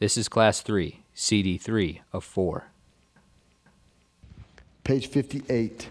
[0.00, 2.64] This is Class 3, CD 3 of 4.
[4.82, 5.90] Page 58.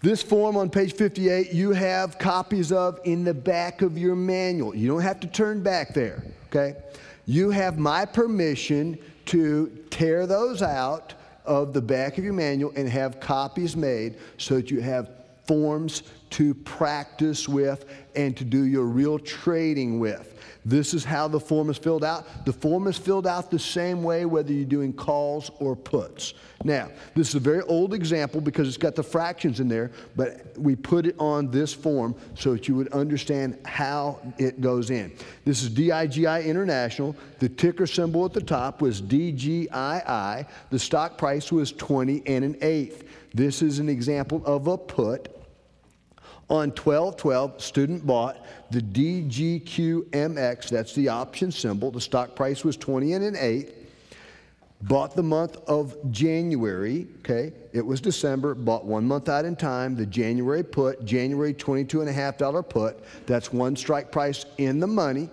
[0.00, 4.72] This form on page 58 you have copies of in the back of your manual.
[4.72, 6.76] You don't have to turn back there, okay?
[7.26, 8.96] You have my permission
[9.26, 11.14] to tear those out
[11.44, 15.10] of the back of your manual and have copies made so that you have
[15.48, 16.04] forms
[16.34, 17.84] to practice with
[18.16, 20.32] and to do your real trading with.
[20.64, 22.44] This is how the form is filled out.
[22.44, 26.34] The form is filled out the same way whether you're doing calls or puts.
[26.64, 30.58] Now, this is a very old example because it's got the fractions in there, but
[30.58, 35.12] we put it on this form so that you would understand how it goes in.
[35.44, 37.14] This is DIGI International.
[37.38, 40.48] The ticker symbol at the top was DGII.
[40.70, 43.04] The stock price was 20 and an eighth.
[43.34, 45.43] This is an example of a put
[46.50, 51.90] on 1212, student bought the DGQMX, that's the option symbol.
[51.90, 53.74] The stock price was 20 and an eighth.
[54.82, 57.52] Bought the month of January, okay?
[57.72, 59.96] It was December, bought one month out in time.
[59.96, 63.02] The January put, January $22.5 put.
[63.26, 65.30] That's one strike price in the money.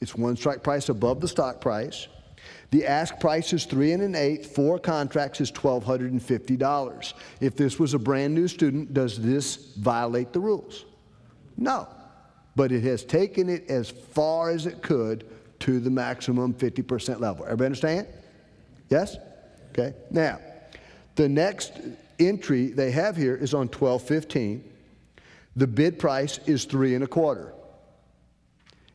[0.00, 2.08] It's one strike price above the stock price.
[2.70, 4.54] The ask price is three and an eighth.
[4.54, 7.14] Four contracts is $1,250.
[7.40, 10.84] If this was a brand new student, does this violate the rules?
[11.56, 11.88] No.
[12.56, 15.24] But it has taken it as far as it could
[15.60, 17.44] to the maximum 50% level.
[17.44, 18.06] Everybody understand?
[18.90, 19.16] Yes?
[19.70, 19.94] Okay.
[20.10, 20.40] Now,
[21.16, 21.72] the next
[22.18, 24.72] entry they have here is on 1215.
[25.56, 27.52] The bid price is three and a quarter.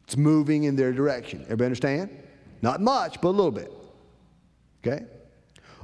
[0.03, 1.41] It's moving in their direction.
[1.43, 2.23] Everybody understand?
[2.61, 3.73] Not much, but a little bit.
[4.85, 5.05] Okay?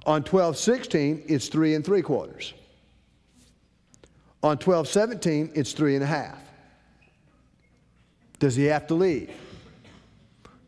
[0.06, 2.54] On 1216, it's three and three quarters.
[4.44, 6.38] On 1217, it's three and a half.
[8.40, 9.32] Does he have to leave?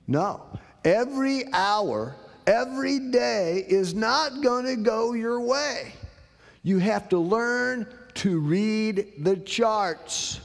[0.08, 0.42] No.
[0.84, 2.16] Every hour,
[2.48, 5.94] every day is not going to go your way.
[6.64, 10.40] You have to learn to read the charts.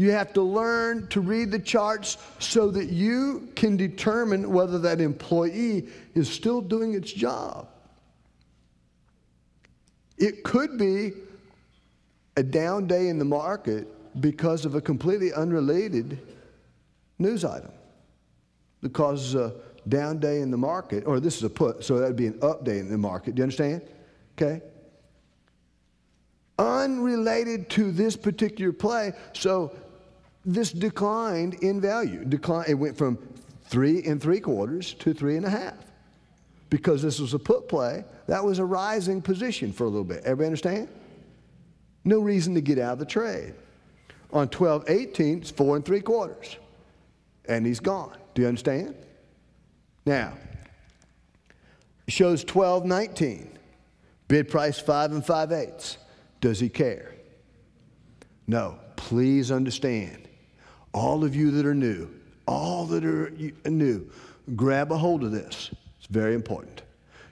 [0.00, 4.98] You have to learn to read the charts so that you can determine whether that
[4.98, 7.68] employee is still doing its job.
[10.16, 11.12] It could be
[12.38, 13.88] a down day in the market
[14.22, 16.18] because of a completely unrelated
[17.18, 17.72] news item
[18.80, 19.52] that causes a
[19.86, 22.38] down day in the market, or this is a put, so that would be an
[22.40, 23.34] up day in the market.
[23.34, 23.82] Do you understand?
[24.38, 24.62] Okay?
[26.58, 29.74] Unrelated to this particular play, so
[30.44, 32.24] this declined in value.
[32.24, 33.18] Decline, it went from
[33.64, 35.74] three and three quarters to three and a half.
[36.70, 40.18] Because this was a put play, that was a rising position for a little bit.
[40.24, 40.88] Everybody understand?
[42.04, 43.54] No reason to get out of the trade.
[44.32, 46.56] On 12 18, it's four and three quarters.
[47.46, 48.16] And he's gone.
[48.34, 48.94] Do you understand?
[50.06, 50.34] Now,
[52.06, 53.58] it shows 12 19.
[54.28, 55.98] Bid price five and five eighths.
[56.40, 57.14] Does he care?
[58.46, 58.78] No.
[58.96, 60.19] Please understand
[60.92, 62.08] all of you that are new,
[62.46, 63.30] all that are
[63.68, 64.10] new,
[64.56, 65.70] grab a hold of this.
[65.98, 66.82] It's very important.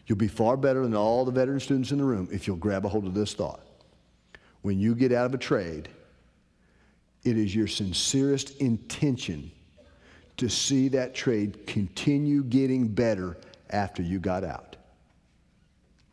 [0.06, 2.84] You'll be far better than all the veteran students in the room if you'll grab
[2.84, 3.60] a hold of this thought.
[4.62, 5.88] When you get out of a trade,
[7.24, 9.50] it is your sincerest intention
[10.38, 13.36] to see that trade continue getting better
[13.70, 14.76] after you got out.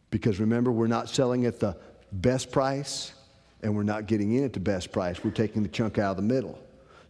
[0.09, 1.77] Because remember, we're not selling at the
[2.11, 3.13] best price
[3.61, 5.23] and we're not getting in at the best price.
[5.23, 6.59] We're taking the chunk out of the middle.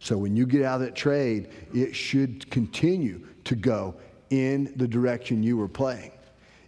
[0.06, 3.96] So when you get out of that trade, it should continue to go
[4.30, 6.12] in the direction you were playing.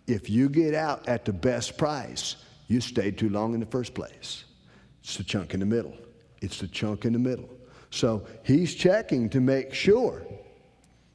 [0.08, 2.34] If you get out at the best price,
[2.66, 4.42] you stayed too long in the first place.
[5.04, 5.96] It's the chunk in the middle.
[6.42, 7.48] It's the chunk in the middle.
[7.90, 10.26] So he's checking to make sure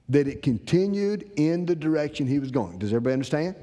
[0.07, 2.79] that it continued in the direction he was going.
[2.79, 3.57] Does everybody understand?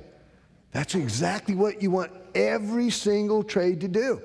[0.72, 4.20] That's exactly what you want every single trade to do.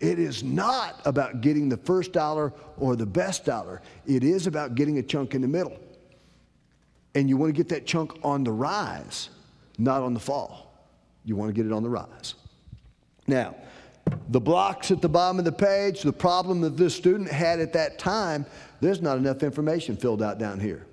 [0.00, 3.82] It is not about getting the first dollar or the best dollar.
[4.06, 5.78] It is about getting a chunk in the middle.
[7.14, 9.28] And you want to get that chunk on the rise,
[9.78, 10.72] not on the fall.
[11.24, 12.34] You want to get it on the rise.
[13.26, 13.54] Now,
[14.30, 17.74] the blocks at the bottom of the page, the problem that this student had at
[17.74, 18.46] that time,
[18.80, 20.86] there's not enough information filled out down here.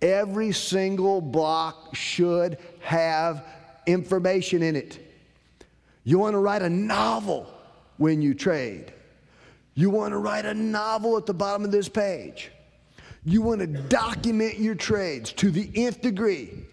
[0.00, 3.44] Every single block should have
[3.86, 5.00] information in it.
[6.04, 7.52] You want to write a novel
[7.98, 8.92] when you trade.
[9.74, 12.50] You want to write a novel at the bottom of this page.
[13.24, 16.64] You want to document your trades to the nth degree,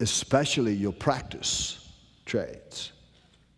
[0.00, 1.90] especially your practice
[2.24, 2.92] trades.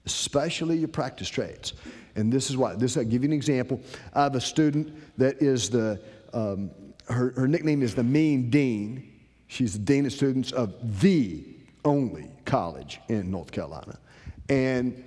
[0.06, 1.75] Especially your practice trades.
[2.16, 2.75] And this is why.
[2.75, 3.81] This I'll give you an example.
[4.12, 6.00] I have a student that is the
[6.32, 6.70] um,
[7.08, 9.11] her, her nickname is the Mean Dean.
[9.46, 11.44] She's the dean of students of the
[11.84, 13.99] only college in North Carolina.
[14.49, 15.05] And,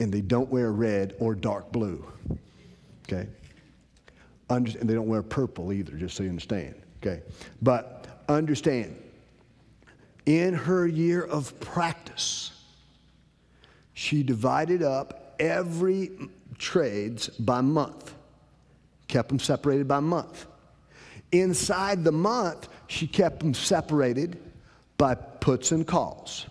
[0.00, 2.04] and they don't wear red or dark blue.
[3.06, 3.28] Okay?
[4.50, 6.74] And they don't wear purple either, just so you understand.
[7.02, 7.22] Okay?
[7.62, 8.96] But understand,
[10.26, 12.52] in her year of practice,
[13.94, 16.10] she divided up every
[16.58, 18.14] trades by month,
[19.06, 20.46] kept them separated by month.
[21.32, 24.38] Inside the month, she kept them separated
[24.96, 26.46] by puts and calls.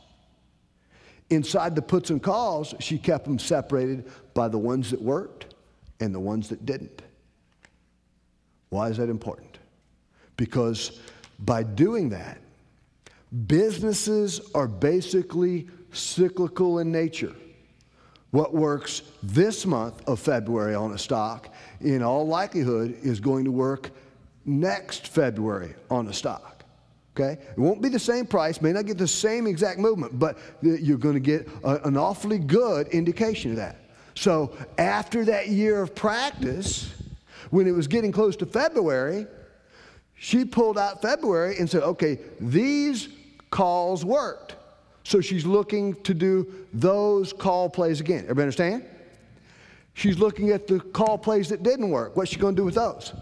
[1.30, 5.56] Inside the puts and calls, she kept them separated by the ones that worked
[6.00, 7.02] and the ones that didn't.
[8.70, 9.58] Why is that important?
[10.38, 11.00] Because
[11.40, 12.38] by doing that,
[13.48, 17.34] businesses are basically cyclical in nature.
[18.32, 23.52] What works this month of February on a stock, in all likelihood, is going to
[23.52, 23.92] work
[24.46, 26.57] next February on a stock.
[27.20, 27.42] Okay?
[27.42, 30.98] It won't be the same price, may not get the same exact movement, but you're
[30.98, 33.78] going to get a, an awfully good indication of that.
[34.14, 36.94] So after that year of practice,
[37.50, 39.26] when it was getting close to February,
[40.16, 43.10] she pulled out February and said, okay, these
[43.50, 44.56] calls worked.
[45.04, 48.24] So she's looking to do those call plays again.
[48.24, 48.86] Everybody understand?
[49.94, 52.16] She's looking at the call plays that didn't work.
[52.16, 53.14] What's she going to do with those?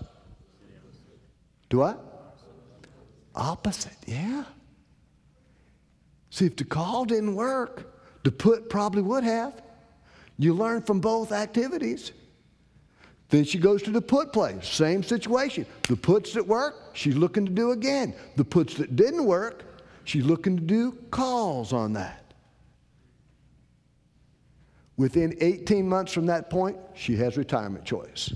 [1.70, 2.15] Do what?
[3.36, 4.46] Opposite, yeah.
[6.30, 7.94] See, if the call didn't work,
[8.24, 9.62] the put probably would have.
[10.38, 12.12] You learn from both activities.
[13.30, 15.66] Then she goes to the put play, same situation.
[15.88, 18.14] The puts that work, she's looking to do again.
[18.36, 19.64] The puts that didn't work,
[20.04, 22.34] she's looking to do calls on that.
[24.98, 28.34] Within 18 months from that point, she has retirement choice.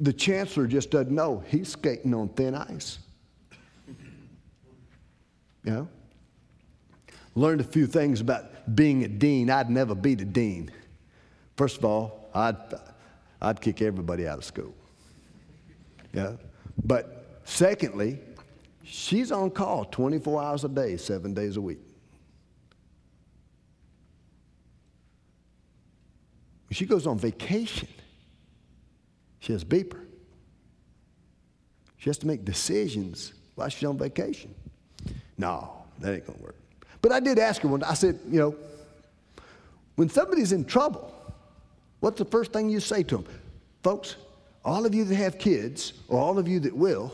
[0.00, 1.42] The chancellor just doesn't know.
[1.46, 2.98] He's skating on thin ice.
[5.64, 5.88] You know?
[7.34, 9.50] Learned a few things about being a dean.
[9.50, 10.70] I'd never be the dean.
[11.56, 12.56] First of all, I'd,
[13.40, 14.74] I'd kick everybody out of school.
[16.12, 16.32] Yeah.
[16.84, 18.18] But secondly,
[18.82, 21.80] she's on call 24 hours a day, seven days a week.
[26.70, 27.88] She goes on vacation,
[29.40, 30.00] she has beeper.
[31.98, 34.54] She has to make decisions while she's on vacation.
[35.38, 36.56] No, that ain't gonna work.
[37.02, 37.82] But I did ask her one.
[37.82, 38.54] I said, you know,
[39.96, 41.12] when somebody's in trouble,
[42.00, 43.26] what's the first thing you say to them?
[43.82, 44.16] Folks,
[44.64, 47.12] all of you that have kids, or all of you that will,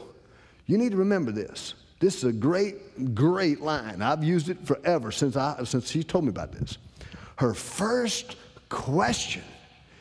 [0.67, 1.75] you need to remember this.
[2.01, 4.03] This is a great, great line.
[4.03, 6.79] I've used it forever since, I, since she told me about this.
[7.37, 8.37] Her first
[8.69, 9.45] question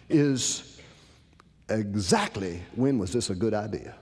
[0.09, 0.70] is,
[1.71, 3.95] exactly when was this a good idea?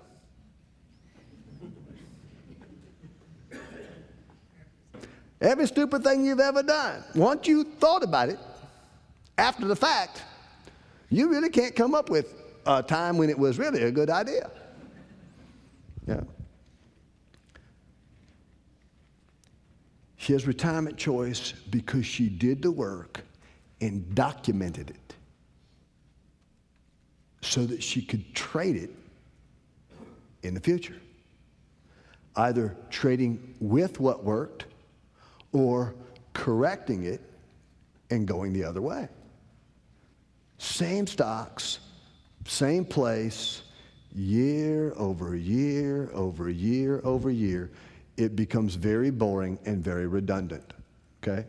[5.41, 8.39] Every stupid thing you've ever done, once you thought about it,
[9.37, 10.23] after the fact,
[11.09, 12.33] you really can't come up with
[12.65, 14.51] a time when it was really a good idea.
[16.05, 16.21] Yeah.
[20.17, 23.21] She has retirement choice because she did the work
[23.79, 25.15] and documented it
[27.41, 28.91] so that she could trade it
[30.43, 30.95] in the future.
[32.35, 34.65] Either trading with what worked
[35.51, 35.93] or
[36.33, 37.21] correcting it
[38.09, 39.07] and going the other way.
[40.57, 41.79] Same stocks,
[42.45, 43.63] same place,
[44.13, 47.71] year over year over year over year.
[48.17, 50.73] It becomes very boring and very redundant.
[51.23, 51.45] Okay?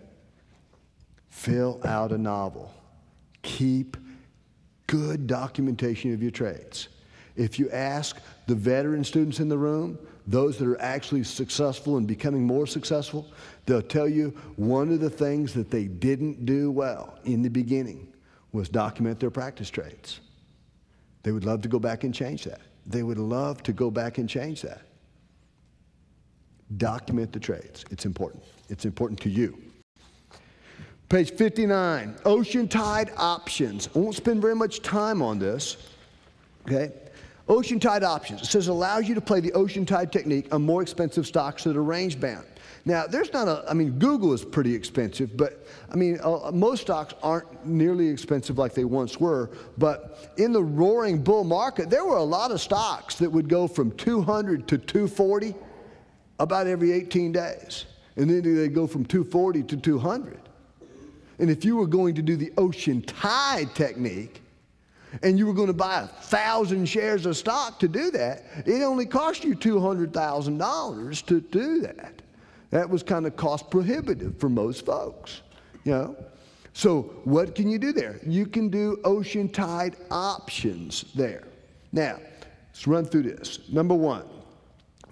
[1.28, 2.72] Fill out a novel.
[3.42, 3.96] Keep
[4.90, 6.88] good documentation of your trades.
[7.36, 12.08] If you ask the veteran students in the room, those that are actually successful and
[12.08, 13.24] becoming more successful,
[13.66, 18.12] they'll tell you one of the things that they didn't do well in the beginning
[18.50, 20.20] was document their practice trades.
[21.22, 22.60] They would love to go back and change that.
[22.84, 24.82] They would love to go back and change that.
[26.78, 27.84] Document the trades.
[27.92, 28.42] It's important.
[28.68, 29.69] It's important to you.
[31.10, 33.88] Page 59, ocean tide options.
[33.96, 35.76] I won't spend very much time on this.
[36.68, 36.92] Okay?
[37.48, 38.42] Ocean tide options.
[38.42, 41.76] It says allows you to play the ocean tide technique on more expensive stocks that
[41.76, 42.46] are range bound.
[42.84, 46.82] Now, there's not a, I mean, Google is pretty expensive, but I mean, uh, most
[46.82, 49.50] stocks aren't nearly expensive like they once were.
[49.78, 53.66] But in the roaring bull market, there were a lot of stocks that would go
[53.66, 55.56] from 200 to 240
[56.38, 57.86] about every 18 days.
[58.14, 60.40] And then they'd go from 240 to 200.
[61.40, 64.42] And if you were going to do the ocean tide technique,
[65.22, 68.82] and you were going to buy a thousand shares of stock to do that, it
[68.82, 72.22] only cost you $200,000 to do that.
[72.70, 75.40] That was kind of cost prohibitive for most folks,
[75.84, 76.16] you know.
[76.72, 78.20] So what can you do there?
[78.24, 81.48] You can do ocean tide options there.
[81.90, 82.20] Now,
[82.68, 83.68] let's run through this.
[83.68, 84.24] Number one,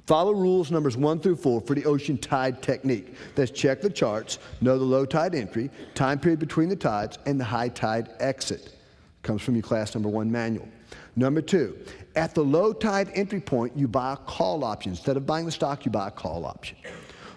[0.08, 3.14] follow rules numbers one through four for the ocean tide technique.
[3.34, 7.38] That's check the charts, know the low tide entry, time period between the tides, and
[7.38, 8.74] the high tide exit.
[9.22, 10.66] Comes from your class number one manual.
[11.14, 11.76] Number two,
[12.16, 14.92] at the low tide entry point, you buy a call option.
[14.92, 16.78] Instead of buying the stock, you buy a call option.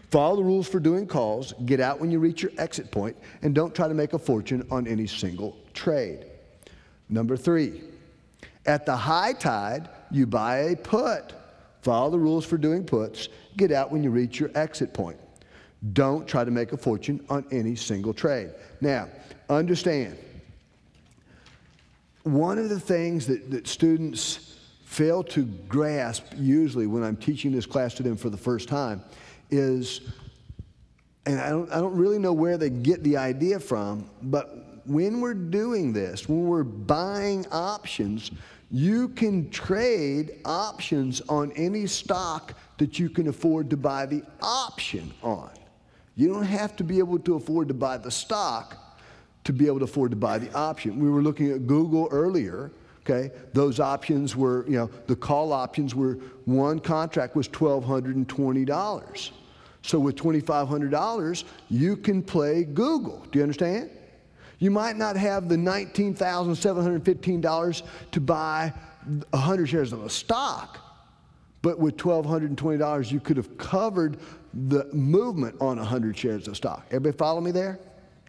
[0.09, 3.53] Follow the rules for doing calls, get out when you reach your exit point, and
[3.53, 6.25] don't try to make a fortune on any single trade.
[7.09, 7.81] Number three,
[8.65, 11.33] at the high tide, you buy a put.
[11.81, 15.17] Follow the rules for doing puts, get out when you reach your exit point.
[15.93, 18.51] Don't try to make a fortune on any single trade.
[18.81, 19.09] Now,
[19.49, 20.17] understand,
[22.23, 27.65] one of the things that, that students fail to grasp usually when I'm teaching this
[27.65, 29.01] class to them for the first time
[29.49, 30.01] is,
[31.25, 35.21] and I don't, I don't really know where they get the idea from, but when
[35.21, 38.31] we're doing this, when we're buying options,
[38.71, 45.13] you can trade options on any stock that you can afford to buy the option
[45.21, 45.51] on.
[46.15, 48.77] You don't have to be able to afford to buy the stock
[49.43, 50.99] to be able to afford to buy the option.
[50.99, 52.71] We were looking at Google earlier.
[53.01, 58.15] Okay, those options were, you know, the call options were one contract was twelve hundred
[58.15, 59.31] and twenty dollars.
[59.83, 63.25] So with $2,500, you can play Google.
[63.31, 63.89] Do you understand?
[64.61, 68.71] You might not have the $19,715 to buy
[69.31, 70.77] 100 shares of a stock,
[71.63, 74.19] but with $1,220, you could have covered
[74.53, 76.85] the movement on 100 shares of stock.
[76.91, 77.79] Everybody follow me there?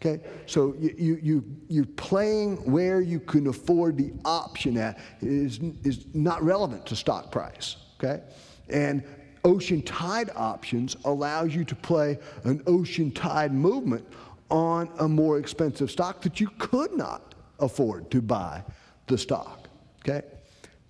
[0.01, 5.61] Okay, so you, you, you, you're playing where you can afford the option at is,
[5.85, 7.77] is not relevant to stock price.
[8.03, 8.23] Okay,
[8.71, 9.05] and
[9.45, 14.07] ocean tide options allows you to play an ocean tide movement
[14.53, 18.63] on a more expensive stock that you could not afford to buy
[19.07, 19.67] the stock.
[20.01, 20.27] Okay?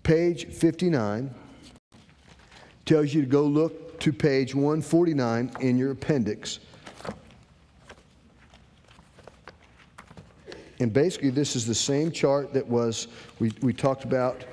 [0.03, 1.33] Page 59
[2.85, 6.59] tells you to go look to page 149 in your appendix.
[10.81, 13.07] And basically, this is the same chart that was
[13.39, 14.45] we, we talked about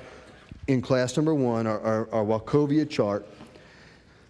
[0.68, 3.26] in class number one, our, our, our Wachovia chart.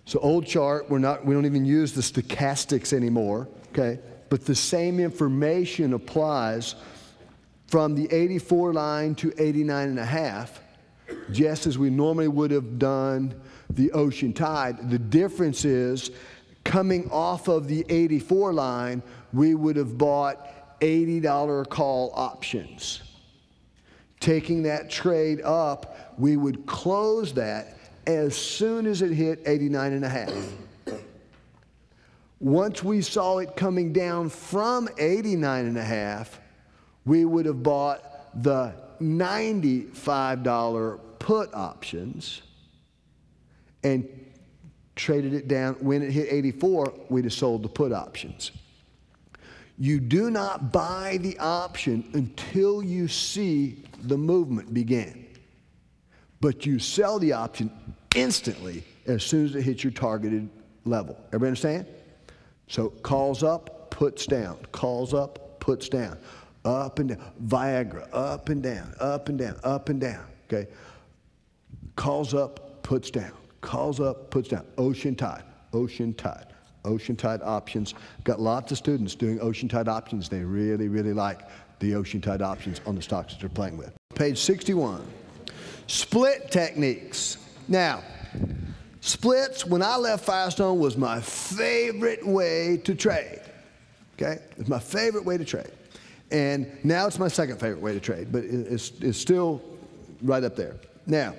[0.06, 4.00] So old chart, we're not, we don't even use the stochastics anymore, okay?
[4.30, 6.76] But the same information applies
[7.66, 10.60] from the 84 line to 89 and a half,
[11.30, 13.34] just as we normally would have done
[13.68, 14.90] the ocean tide.
[14.90, 16.10] The difference is
[16.64, 23.02] coming off of the 84 line, we would have bought $80 call options.
[24.18, 30.04] Taking that trade up, we would close that as soon as it hit 89 and
[30.04, 30.32] a half.
[32.40, 36.40] Once we saw it coming down from 89 and a half,
[37.04, 38.02] we would have bought
[38.42, 42.42] the $95 put options
[43.84, 44.08] and
[44.96, 45.74] traded it down.
[45.74, 48.52] When it hit 84, we'd have sold the put options.
[49.78, 55.26] You do not buy the option until you see the movement begin.
[56.40, 57.70] But you sell the option
[58.14, 60.48] instantly as soon as it hits your targeted
[60.84, 61.18] level.
[61.28, 61.86] Everybody understand?
[62.70, 66.16] So calls up, puts down, calls up, puts down,
[66.64, 67.32] up and down.
[67.44, 70.24] Viagra, up and down, up and down, up and down.
[70.46, 70.70] Okay?
[71.96, 74.64] Calls up, puts down, calls up, puts down.
[74.78, 76.46] Ocean tide, ocean tide,
[76.84, 77.94] ocean tide options.
[78.22, 80.28] Got lots of students doing ocean tide options.
[80.28, 81.40] They really, really like
[81.80, 83.92] the ocean tide options on the stocks that they're playing with.
[84.14, 85.04] Page 61.
[85.88, 87.38] Split techniques.
[87.66, 88.04] Now,
[89.00, 93.40] splits, when I left Firestone, was my favorite way to trade.
[94.14, 94.38] Okay?
[94.58, 95.70] It's my favorite way to trade.
[96.30, 99.62] And now it's my second favorite way to trade, but it's, it's still
[100.22, 100.76] right up there.
[101.06, 101.34] Now,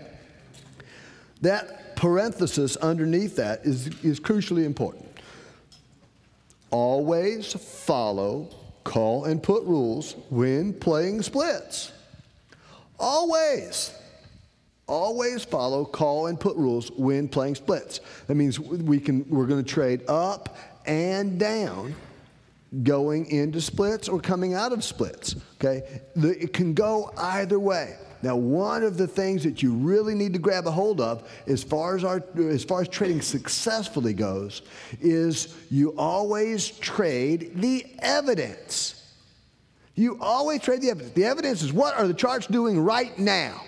[1.42, 5.08] that parenthesis underneath that is, is crucially important.
[6.72, 8.50] Always follow
[8.84, 11.92] call and put rules when playing splits.
[13.00, 13.96] Always
[14.88, 18.02] always follow call and put rules when playing splits.
[18.28, 21.96] That means we can, we're going to trade up and down
[22.84, 25.36] going into splits or coming out of splits.
[25.56, 26.02] Okay?
[26.16, 27.98] The, it can go either way.
[28.24, 31.64] Now, one of the things that you really need to grab a hold of, as
[31.64, 34.62] far as our, as far as trading successfully goes,
[35.02, 39.12] is you always trade the evidence.
[39.96, 41.14] You always trade the evidence.
[41.14, 43.62] The evidence is what are the charts doing right now?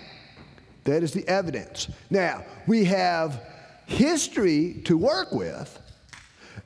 [0.84, 1.88] That is the evidence.
[2.10, 3.42] Now, we have
[3.86, 5.78] history to work with,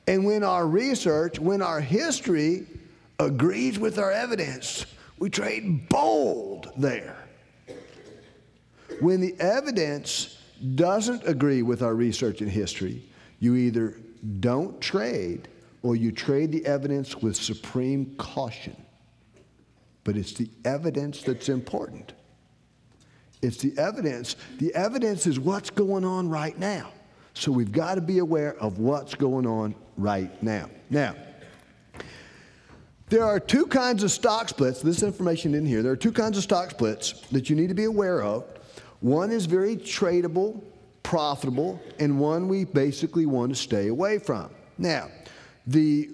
[0.07, 2.67] and when our research, when our history
[3.19, 4.85] agrees with our evidence,
[5.19, 7.17] we trade bold there.
[9.01, 10.37] When the evidence
[10.75, 13.03] doesn't agree with our research and history,
[13.39, 13.95] you either
[14.39, 15.47] don't trade
[15.83, 18.75] or you trade the evidence with supreme caution.
[20.03, 22.13] But it's the evidence that's important.
[23.41, 24.35] It's the evidence.
[24.57, 26.91] The evidence is what's going on right now.
[27.33, 30.69] So we've got to be aware of what's going on right now.
[30.89, 31.15] Now,
[33.07, 34.81] there are two kinds of stock splits.
[34.81, 35.81] This information in here.
[35.81, 38.45] There are two kinds of stock splits that you need to be aware of.
[38.99, 40.61] One is very tradable,
[41.01, 44.51] profitable, and one we basically want to stay away from.
[44.77, 45.09] Now,
[45.65, 46.09] the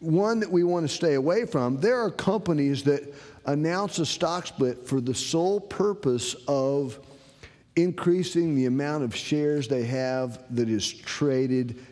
[0.00, 3.12] one that we want to stay away from, there are companies that
[3.48, 6.98] announce a stock split for the sole purpose of
[7.76, 11.84] increasing the amount of shares they have that is traded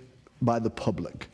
[0.42, 1.28] by the public.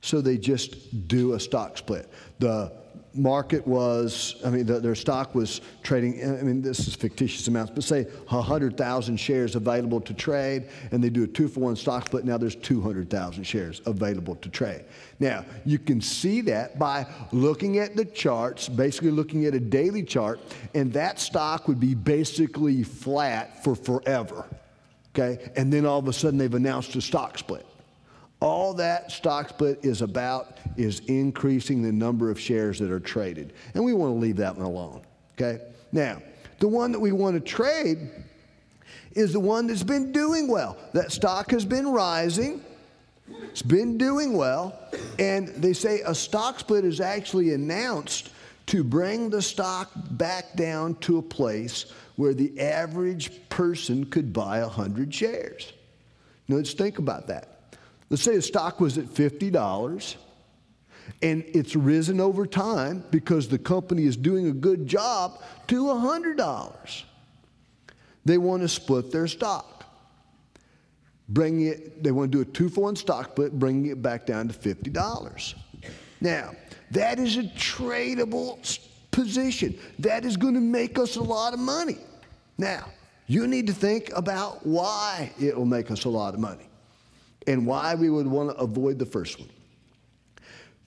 [0.00, 2.10] So they just do a stock split.
[2.40, 2.72] The
[3.16, 7.72] market was, I mean, the, their stock was trading, I mean, this is fictitious amounts,
[7.74, 12.06] but say 100,000 shares available to trade, and they do a two for one stock
[12.06, 12.24] split.
[12.24, 14.84] Now there's 200,000 shares available to trade.
[15.18, 20.02] Now, you can see that by looking at the charts, basically looking at a daily
[20.02, 20.40] chart,
[20.74, 24.44] and that stock would be basically flat for forever.
[25.14, 25.50] Okay?
[25.56, 27.66] And then all of a sudden they've announced a stock split.
[28.40, 33.54] All that stock split is about is increasing the number of shares that are traded.
[33.74, 35.02] And we want to leave that one alone.
[35.34, 35.62] Okay?
[35.92, 36.20] Now,
[36.58, 38.10] the one that we want to trade
[39.12, 40.76] is the one that's been doing well.
[40.92, 42.62] That stock has been rising.
[43.44, 44.78] It's been doing well.
[45.18, 48.30] And they say a stock split is actually announced
[48.66, 54.60] to bring the stock back down to a place where the average person could buy
[54.60, 55.72] 100 shares.
[56.48, 57.55] Now, let's think about that.
[58.08, 60.16] Let's say the stock was at $50
[61.22, 67.02] and it's risen over time because the company is doing a good job to $100.
[68.24, 69.84] They want to split their stock.
[71.28, 74.26] Bring it, they want to do a two for one stock split, bringing it back
[74.26, 75.54] down to $50.
[76.20, 76.52] Now,
[76.92, 78.78] that is a tradable
[79.10, 79.76] position.
[79.98, 81.98] That is going to make us a lot of money.
[82.58, 82.86] Now,
[83.26, 86.68] you need to think about why it will make us a lot of money
[87.46, 89.48] and why we would want to avoid the first one.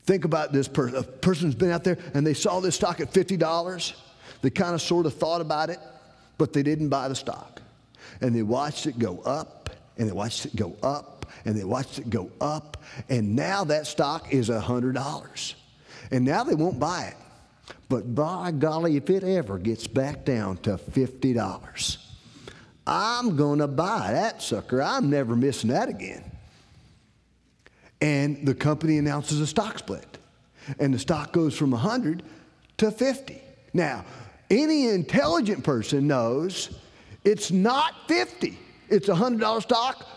[0.04, 0.98] Think about this person.
[0.98, 3.94] A person's been out there and they saw this stock at $50.
[4.42, 5.80] They kind of sort of thought about it,
[6.38, 7.62] but they didn't buy the stock.
[8.22, 12.00] And they watched it go up and they watched it go up and they watched
[12.00, 12.78] it go up.
[13.08, 15.54] And now that stock is $100.
[16.12, 17.76] And now they won't buy it.
[17.88, 21.98] But by golly, if it ever gets back down to $50,
[22.88, 24.82] I'm going to buy that sucker.
[24.82, 26.29] I'm never missing that again
[28.02, 30.18] and the company announces a stock split.
[30.80, 32.24] And the stock goes from 100
[32.78, 33.42] to 50.
[33.74, 34.06] Now,
[34.50, 36.80] any intelligent person knows
[37.24, 38.58] it's not 50.
[38.90, 40.08] It's a $100 stock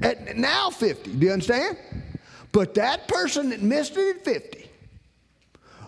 [0.00, 1.12] at now 50.
[1.12, 1.76] Do you understand?
[2.52, 4.70] But that person that missed it at 50,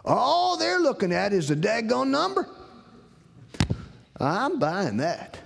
[0.05, 2.49] all they're looking at is the daggone number.
[4.19, 5.39] I'm buying that.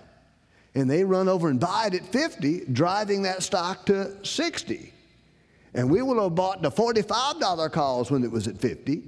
[0.75, 4.93] And they run over and buy it at 50, driving that stock to 60.
[5.75, 9.03] And we will have bought the $45 calls when it was at 50,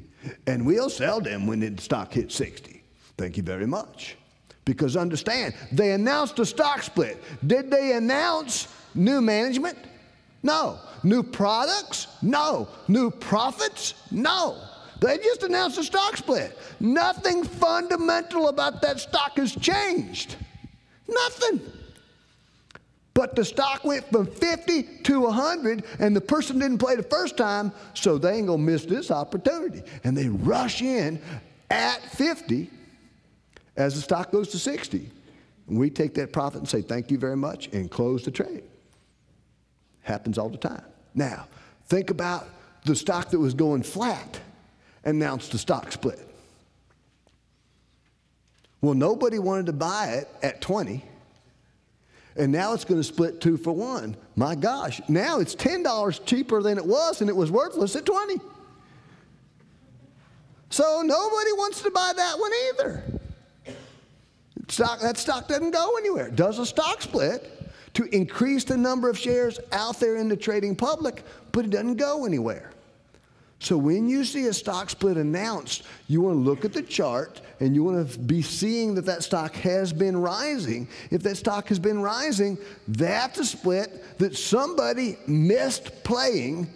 [0.47, 2.83] and we'll sell them when the stock hits 60.
[3.17, 4.17] Thank you very much.
[4.65, 7.23] Because understand, they announced a stock split.
[7.47, 9.79] Did they announce new management?
[10.43, 10.79] No.
[11.03, 12.07] New products?
[12.23, 12.69] No.
[12.89, 13.95] New profits?
[14.11, 14.57] No.
[15.01, 16.59] They just announced a stock split.
[16.79, 20.37] Nothing fundamental about that stock has changed.
[21.09, 21.61] Nothing.
[23.13, 27.37] But the stock went from 50 to 100, and the person didn't play the first
[27.37, 29.83] time, so they ain't gonna miss this opportunity.
[30.05, 31.21] And they rush in
[31.71, 32.71] at 50
[33.77, 35.11] as the stock goes to 60.
[35.69, 38.63] And we take that profit and say, thank you very much, and close the trade.
[40.03, 40.85] Happens all the time.
[41.15, 41.47] Now,
[41.87, 42.49] think about
[42.85, 44.41] the stock that was going flat
[45.05, 46.19] and announced a stock split.
[48.81, 51.05] Well, nobody wanted to buy it at 20
[52.37, 54.17] and now it's going to split two for one.
[54.37, 58.41] My gosh, now it's $10 cheaper than it was, and it was worthless at 20.
[60.71, 63.05] So nobody wants to buy that one either.
[64.69, 66.29] Stock, that stock doesn't go anywhere.
[66.29, 70.37] It does a stock split to increase the number of shares out there in the
[70.37, 72.71] trading public, but it doesn't go anywhere.
[73.61, 77.43] So when you see a stock split announced, you want to look at the chart
[77.61, 80.89] and you want to be seeing that that stock has been rising.
[81.11, 82.57] If that stock has been rising,
[82.89, 86.69] that's a split that somebody missed playing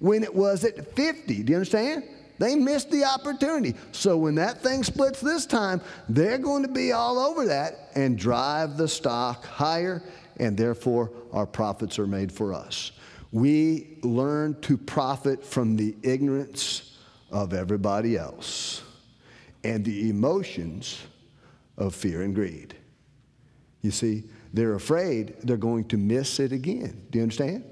[0.00, 1.44] when it was at 50.
[1.44, 2.02] Do you understand?
[2.40, 3.76] They missed the opportunity.
[3.92, 8.18] So when that thing splits this time, they're going to be all over that and
[8.18, 10.02] drive the stock higher,
[10.38, 12.90] and therefore our profits are made for us.
[13.32, 16.98] We learn to profit from the ignorance
[17.30, 18.82] of everybody else
[19.64, 21.02] and the emotions
[21.78, 22.76] of fear and greed.
[23.80, 27.06] You see, they're afraid they're going to miss it again.
[27.10, 27.64] Do you understand?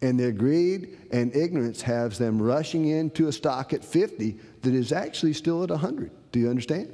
[0.00, 4.92] And their greed and ignorance has them rushing into a stock at 50 that is
[4.92, 6.10] actually still at 100.
[6.32, 6.92] Do you understand?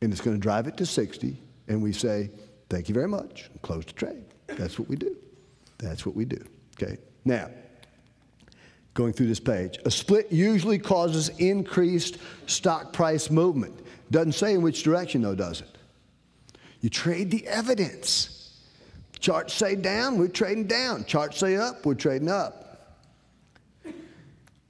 [0.00, 2.30] And it's going to drive it to 60, and we say,
[2.68, 4.24] Thank you very much, close the trade.
[4.48, 5.16] That's what we do.
[5.78, 6.42] That's what we do.
[6.80, 6.98] Okay.
[7.24, 7.50] Now,
[8.94, 13.80] going through this page, a split usually causes increased stock price movement.
[14.10, 15.68] Doesn't say in which direction, though, does it?
[16.80, 18.54] You trade the evidence.
[19.18, 21.04] Charts say down, we're trading down.
[21.04, 22.62] Charts say up, we're trading up.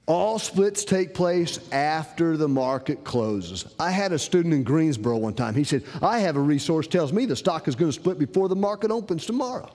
[0.07, 3.65] All splits take place after the market closes.
[3.77, 5.53] I had a student in Greensboro one time.
[5.53, 8.47] He said, I have a resource tells me the stock is going to split before
[8.47, 9.69] the market opens tomorrow.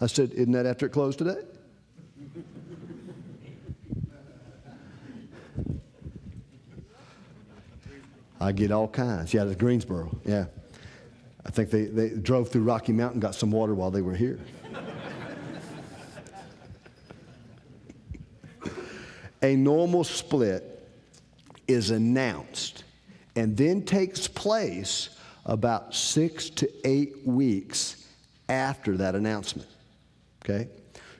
[0.00, 1.40] I said, Isn't that after it closed today?
[8.40, 9.32] I get all kinds.
[9.32, 10.18] Yeah, it's Greensboro.
[10.24, 10.46] Yeah.
[11.46, 14.38] I think they, they drove through Rocky Mountain, got some water while they were here.
[19.42, 20.88] A normal split
[21.68, 22.84] is announced
[23.36, 25.10] and then takes place
[25.44, 28.06] about six to eight weeks
[28.48, 29.68] after that announcement
[30.44, 30.68] okay?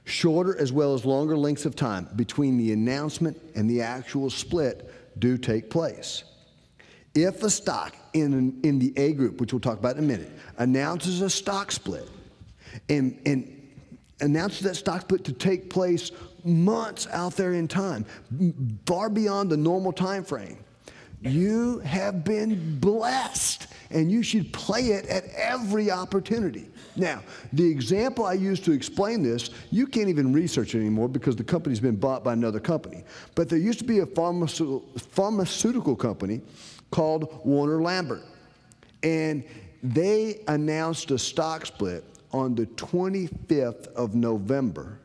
[0.04, 4.90] Shorter as well as longer lengths of time between the announcement and the actual split
[5.18, 6.24] do take place.
[7.14, 10.30] If a stock in, in the A group, which we'll talk about in a minute,
[10.58, 12.08] announces a stock split
[12.88, 13.50] and, and
[14.20, 16.10] announces that stock split to take place
[16.44, 18.04] months out there in time,
[18.87, 20.58] far beyond the normal time frame,
[21.24, 26.68] you have been blessed and you should play it at every opportunity.
[26.96, 31.37] Now, the example I use to explain this, you can't even research it anymore because
[31.37, 33.04] the company's been bought by another company.
[33.34, 36.40] But there used to be a pharmaceutical, pharmaceutical company
[36.90, 38.22] called Warner Lambert.
[39.02, 39.44] And
[39.82, 44.98] they announced a stock split on the 25th of November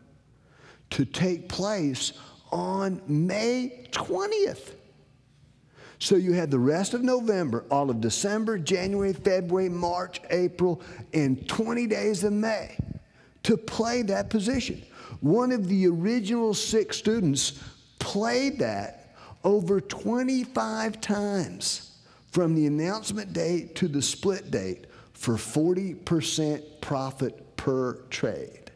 [0.91, 2.13] to take place
[2.51, 4.71] on May 20th.
[5.99, 10.81] So you had the rest of November, all of December, January, February, March, April,
[11.13, 12.77] and 20 days of May
[13.43, 14.81] to play that position.
[15.19, 17.61] One of the original six students
[17.99, 21.97] played that over 25 times
[22.31, 28.68] from the announcement date to the split date for 40% profit per trade.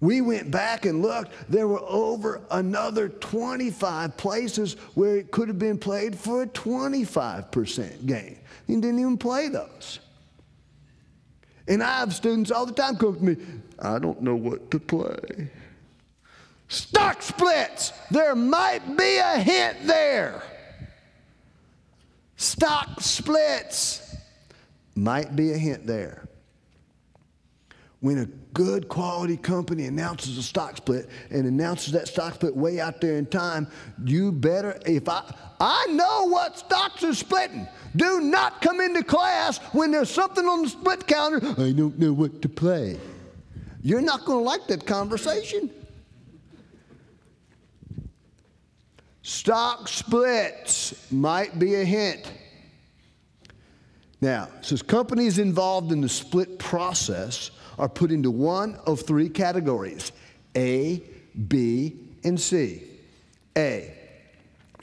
[0.00, 1.32] We went back and looked.
[1.50, 8.06] There were over another 25 places where it could have been played for a 25%
[8.06, 8.38] gain.
[8.66, 10.00] He didn't even play those.
[11.68, 13.36] And I have students all the time come to me,
[13.78, 15.50] I don't know what to play.
[16.68, 17.92] Stock splits.
[18.10, 20.42] There might be a hint there.
[22.36, 24.16] Stock splits.
[24.94, 26.29] Might be a hint there
[28.00, 32.80] when a good quality company announces a stock split and announces that stock split way
[32.80, 33.68] out there in time,
[34.04, 35.22] you better, if I,
[35.60, 37.68] I know what stocks are splitting.
[37.94, 42.12] Do not come into class when there's something on the split counter, I don't know
[42.12, 42.98] what to play.
[43.82, 45.70] You're not going to like that conversation.
[49.22, 52.32] Stock splits might be a hint.
[54.22, 60.12] Now, since companies involved in the split process are put into one of three categories
[60.54, 61.02] A,
[61.48, 62.82] B, and C.
[63.56, 63.92] A,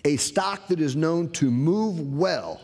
[0.03, 2.59] a stock that is known to move well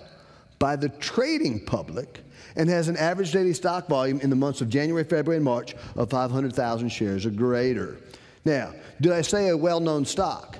[0.57, 2.21] by the trading public
[2.55, 5.75] and has an average daily stock volume in the months of January, February, and March
[5.95, 7.97] of 500,000 shares or greater.
[8.43, 10.57] Now, did I say a well known stock?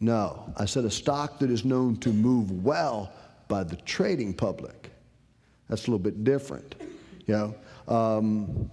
[0.00, 3.12] No, I said a stock that is known to move well
[3.46, 4.90] by the trading public.
[5.68, 6.74] That's a little bit different.
[7.26, 7.54] You know,
[7.90, 8.70] um,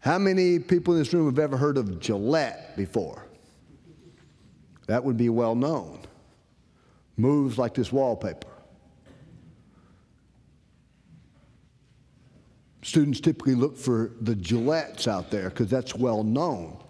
[0.00, 3.26] how many people in this room have ever heard of Gillette before?
[4.86, 6.00] That would be well known.
[7.16, 8.48] Moves like this wallpaper.
[12.88, 16.82] students typically look for the Gillettes out there because that's well known.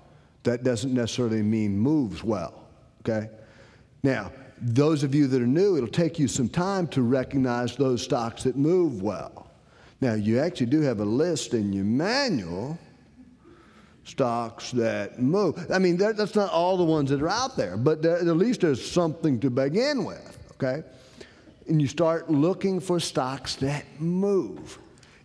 [0.44, 2.68] That doesn't necessarily mean moves well,
[3.00, 3.28] okay?
[4.02, 8.02] Now, those of you that are new, it'll take you some time to recognize those
[8.02, 9.47] stocks that move well.
[10.00, 12.78] Now, you actually do have a list in your manual
[14.04, 15.70] stocks that move.
[15.70, 18.60] I mean, that, that's not all the ones that are out there, but at least
[18.60, 20.82] there's something to begin with, okay?
[21.66, 24.78] And you start looking for stocks that move.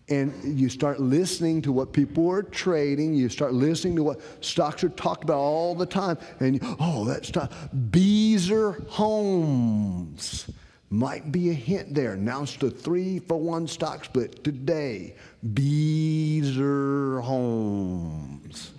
[0.09, 3.13] And you start listening to what people are trading.
[3.13, 6.17] You start listening to what stocks are talked about all the time.
[6.41, 7.53] And, you, oh, that stock,
[7.89, 10.51] Beazer Homes
[10.93, 12.13] might be a hint there.
[12.13, 15.15] Announced a three for one stock split today.
[15.53, 18.73] Beazer Homes.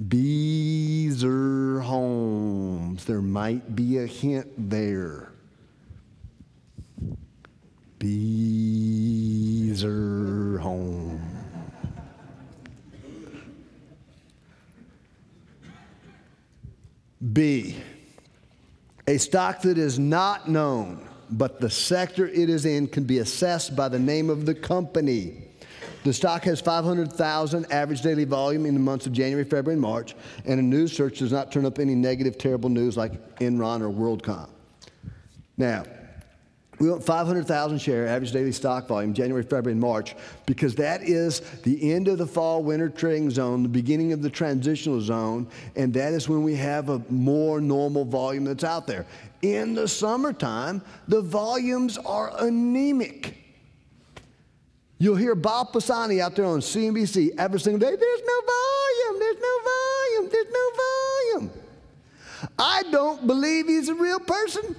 [0.00, 3.04] Beazer Homes.
[3.04, 5.32] There might be a hint there.
[7.98, 8.60] Beazer
[10.60, 11.20] Home.
[17.32, 17.74] B.
[19.08, 23.74] A stock that is not known, but the sector it is in can be assessed
[23.74, 25.48] by the name of the company.
[26.04, 30.14] The stock has 500,000 average daily volume in the months of January, February, and March,
[30.44, 33.88] and a news search does not turn up any negative, terrible news like Enron or
[33.88, 34.50] WorldCom.
[35.56, 35.84] Now,
[36.78, 40.14] we want 500,000 share average daily stock volume January, February, and March
[40.46, 44.30] because that is the end of the fall winter trading zone, the beginning of the
[44.30, 49.06] transitional zone, and that is when we have a more normal volume that's out there.
[49.42, 53.36] In the summertime, the volumes are anemic.
[54.98, 57.94] You'll hear Bob Pisani out there on CNBC every single day.
[57.94, 60.70] There's no volume, there's no volume, there's no
[61.40, 61.50] volume.
[62.58, 64.76] I don't believe he's a real person.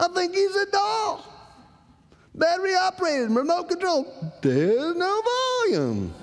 [0.00, 1.26] I think he's a doll.
[2.34, 4.06] Battery operated, remote control.
[4.40, 6.14] There's no volume.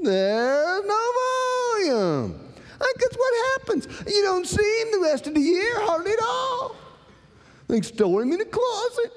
[0.00, 2.54] There's no volume.
[2.80, 3.88] I guess what happens?
[4.06, 6.76] You don't see him the rest of the year, hardly at all.
[7.66, 9.12] They store him in a closet.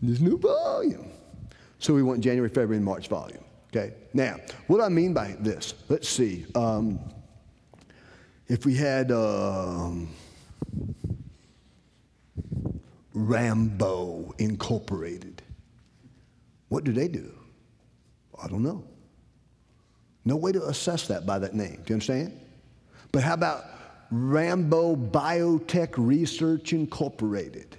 [0.00, 1.10] There's no volume.
[1.78, 3.42] So we want January, February, and March volume.
[3.74, 3.94] Okay.
[4.12, 5.74] Now, what I mean by this?
[5.88, 6.44] Let's see.
[6.54, 7.00] Um,
[8.52, 10.10] if we had um,
[13.14, 15.40] Rambo Incorporated,
[16.68, 17.32] what do they do?
[18.42, 18.84] I don't know.
[20.26, 21.76] No way to assess that by that name.
[21.76, 22.38] Do you understand?
[23.10, 23.64] But how about
[24.10, 27.78] Rambo Biotech Research Incorporated?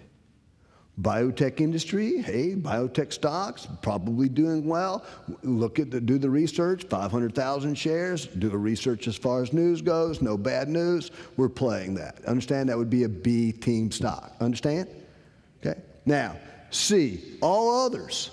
[1.02, 5.04] Biotech industry, hey, biotech stocks probably doing well.
[5.42, 9.82] Look at the, do the research, 500,000 shares, do the research as far as news
[9.82, 11.10] goes, no bad news.
[11.36, 12.24] We're playing that.
[12.26, 14.36] Understand that would be a B team stock.
[14.40, 14.88] Understand?
[15.66, 15.82] Okay.
[16.06, 16.38] Now,
[16.70, 18.30] C, all others.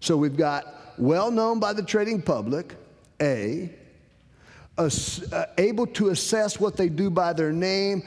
[0.00, 2.74] So we've got well known by the trading public,
[3.20, 3.70] A,
[4.76, 4.90] uh,
[5.58, 8.02] able to assess what they do by their name,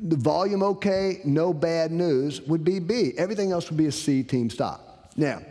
[0.00, 3.12] the volume okay, no bad news would be B.
[3.16, 4.80] Everything else would be a C team stock.
[5.16, 5.42] Now,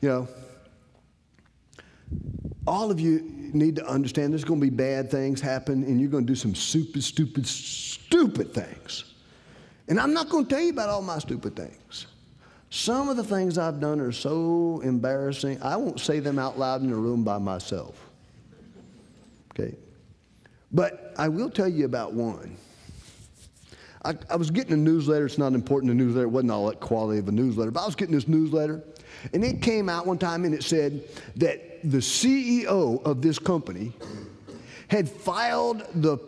[0.00, 0.28] you know,
[2.66, 3.22] all of you
[3.54, 6.36] need to understand there's going to be bad things happen and you're going to do
[6.36, 9.14] some stupid, stupid, stupid things.
[9.88, 12.06] And I'm not going to tell you about all my stupid things.
[12.70, 16.82] Some of the things I've done are so embarrassing, I won't say them out loud
[16.82, 18.00] in a room by myself.
[19.52, 19.76] Okay?
[20.72, 22.56] But I will tell you about one.
[24.04, 25.24] I, I, was getting a newsletter.
[25.26, 26.26] It's not important, a newsletter.
[26.26, 28.82] It wasn't all that quality of a newsletter, but I was getting this newsletter.
[29.32, 31.04] And it came out one time and it said
[31.36, 33.92] that the CEO of this company
[34.88, 36.18] had filed the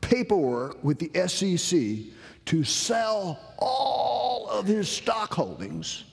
[0.00, 2.12] paperwork with the SEC
[2.46, 6.04] to sell all of his stock holdings,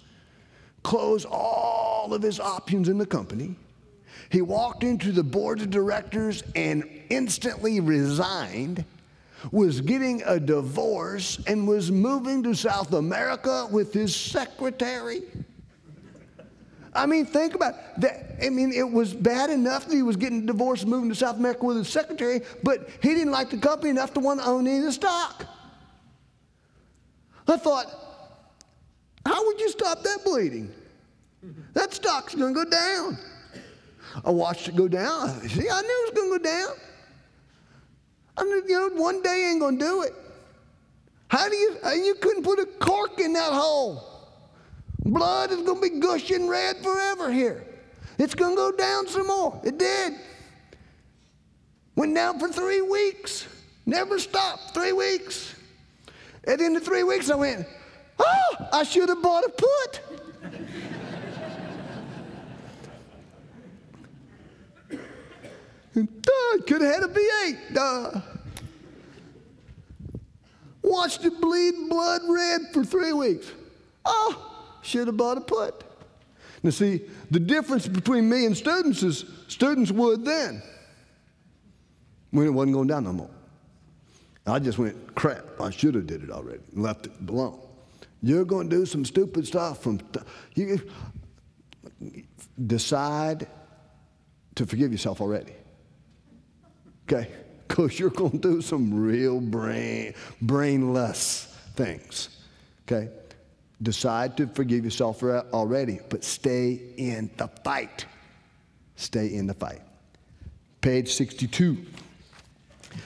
[0.82, 3.56] close all of his options in the company.
[4.30, 8.84] He walked into the board of directors and instantly resigned
[9.52, 15.24] was getting a divorce and was moving to South America with his secretary.
[16.96, 18.38] I mean, think about that.
[18.44, 21.66] I mean, it was bad enough that he was getting divorced moving to South America
[21.66, 24.78] with his secretary, but he didn't like the company enough to want to own any
[24.78, 25.46] of the stock.
[27.48, 27.88] I thought,
[29.26, 30.72] how would you stop that bleeding?
[31.74, 33.18] That stock's going to go down.
[34.24, 35.42] I watched it go down.
[35.50, 36.76] See, I knew it was going to go down.
[38.38, 40.14] I mean, you know, one day ain't gonna do it.
[41.28, 44.04] How do you, you couldn't put a cork in that hole.
[45.06, 47.66] Blood is gonna be gushing red forever here.
[48.18, 49.60] It's gonna go down some more.
[49.64, 50.14] It did.
[51.96, 53.48] Went down for three weeks.
[53.86, 55.56] Never stopped, three weeks.
[56.46, 57.66] At the end of three weeks, I went,
[58.20, 60.02] oh, I should have bought a put.
[65.96, 67.78] I could have had a V8.
[67.78, 68.22] Uh,
[70.82, 73.52] watched it bleed blood red for three weeks.
[74.06, 75.84] Oh, should have bought a put.
[76.62, 80.62] Now, see, the difference between me and students is students would then
[82.32, 83.30] when it wasn't going down no more.
[84.48, 87.60] I just went, crap, I should have did it already left it alone.
[88.22, 90.00] You're going to do some stupid stuff from,
[90.56, 90.82] you
[92.66, 93.48] decide
[94.56, 95.54] to forgive yourself already.
[97.08, 97.30] Okay?
[97.66, 102.30] Because you're going to do some real brain, brainless things.
[102.86, 103.10] Okay?
[103.82, 108.06] Decide to forgive yourself already, but stay in the fight.
[108.96, 109.82] Stay in the fight.
[110.82, 111.78] Page 62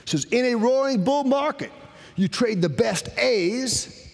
[0.05, 1.71] says, In a roaring bull market,
[2.15, 4.11] you trade the best A's,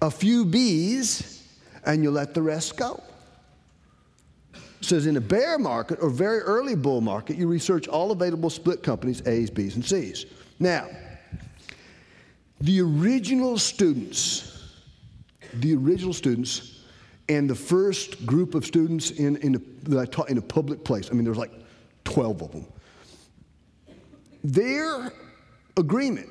[0.00, 1.42] a few B's,
[1.84, 3.02] and you let the rest go.
[4.80, 8.82] Says in a bear market or very early bull market, you research all available split
[8.82, 10.26] companies, A's, B's, and C's.
[10.58, 10.88] Now,
[12.60, 14.70] the original students,
[15.54, 16.82] the original students,
[17.28, 20.84] and the first group of students in, in a, that I taught in a public
[20.84, 21.52] place, I mean, there was like
[22.04, 22.66] 12 of them
[24.42, 25.12] their
[25.76, 26.28] agreement,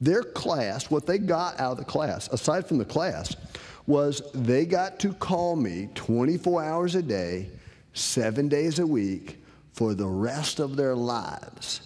[0.00, 3.34] their class, what they got out of the class, aside from the class,
[3.88, 7.48] was they got to call me 24 hours a day,
[7.94, 9.38] seven days a week
[9.72, 11.80] for the rest of their lives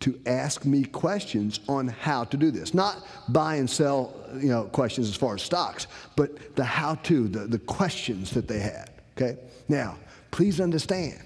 [0.00, 2.74] to ask me questions on how to do this.
[2.74, 5.86] Not buy and sell, you know, questions as far as stocks,
[6.16, 8.90] but the how to, the, the questions that they had.
[9.16, 9.38] Okay?
[9.68, 9.96] Now,
[10.30, 11.22] please understand,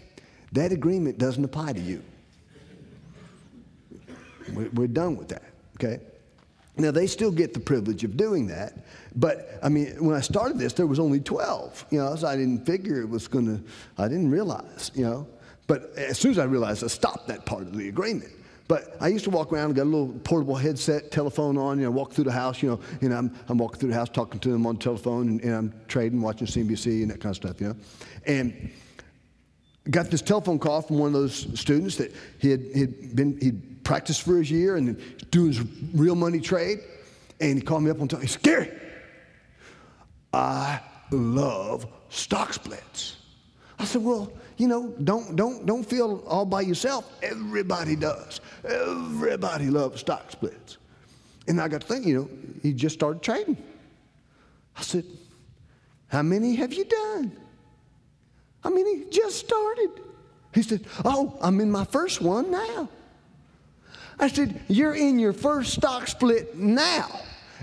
[0.53, 2.03] that agreement doesn't apply to you.
[4.53, 5.43] We're done with that,
[5.77, 6.01] okay?
[6.79, 8.87] Now, they still get the privilege of doing that,
[9.19, 12.37] but I mean, when I started this, there was only 12, you know, so I
[12.37, 13.61] didn't figure it was going to,
[14.01, 15.27] I didn't realize, you know.
[15.67, 18.31] But as soon as I realized, I stopped that part of the agreement.
[18.69, 21.91] But I used to walk around, got a little portable headset, telephone on, you know,
[21.91, 24.51] walk through the house, you know, and I'm, I'm walking through the house talking to
[24.51, 27.61] them on the telephone, and, and I'm trading, watching CNBC and that kind of stuff,
[27.61, 27.77] you know.
[28.25, 28.71] And
[29.91, 33.83] got this telephone call from one of those students that he had, he'd been, he'd
[33.83, 34.97] practiced for his year and
[35.33, 36.79] doing his real money trade.
[37.41, 38.21] And he called me up on top.
[38.21, 38.71] He said, Gary,
[40.33, 43.17] I love stock splits.
[43.79, 47.11] I said, well, you know, don't, don't, don't feel all by yourself.
[47.23, 48.41] Everybody does.
[48.65, 50.79] Everybody loves stock splits.
[51.47, 52.31] And I got to thinking, you know,
[52.63, 53.57] he just started trading.
[54.77, 55.05] I said,
[56.09, 57.33] how many have you done?
[58.65, 59.91] I mean, he just started.
[60.53, 62.89] He said, oh, I'm in my first one now.
[64.21, 67.21] I said, You're in your first stock split now,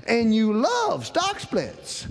[0.08, 2.08] and you love stock splits.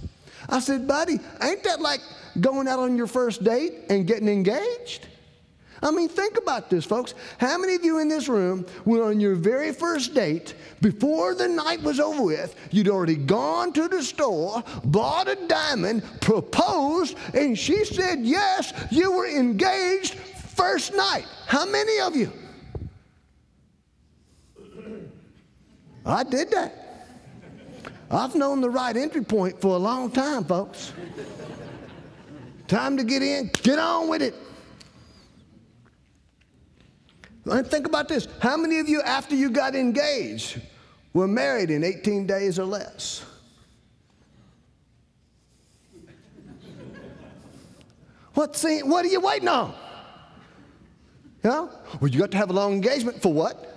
[0.49, 2.01] I said, Buddy, ain't that like
[2.41, 5.09] going out on your first date and getting engaged?
[5.85, 7.15] I mean, think about this, folks.
[7.37, 11.47] How many of you in this room went on your very first date before the
[11.47, 12.57] night was over with?
[12.71, 19.13] You'd already gone to the store, bought a diamond, proposed, and she said yes, you
[19.13, 21.27] were engaged first night.
[21.47, 22.33] How many of you?
[26.07, 26.84] I did that.
[28.11, 30.93] I've known the right entry point for a long time, folks.
[32.69, 34.35] Time to get in, get on with it.
[37.47, 38.27] And think about this.
[38.41, 40.61] How many of you, after you got engaged,
[41.13, 43.25] were married in 18 days or less?
[48.33, 49.75] What, what are you waiting on?
[51.45, 51.69] You?
[52.01, 53.71] Well, you got to have a long engagement for what?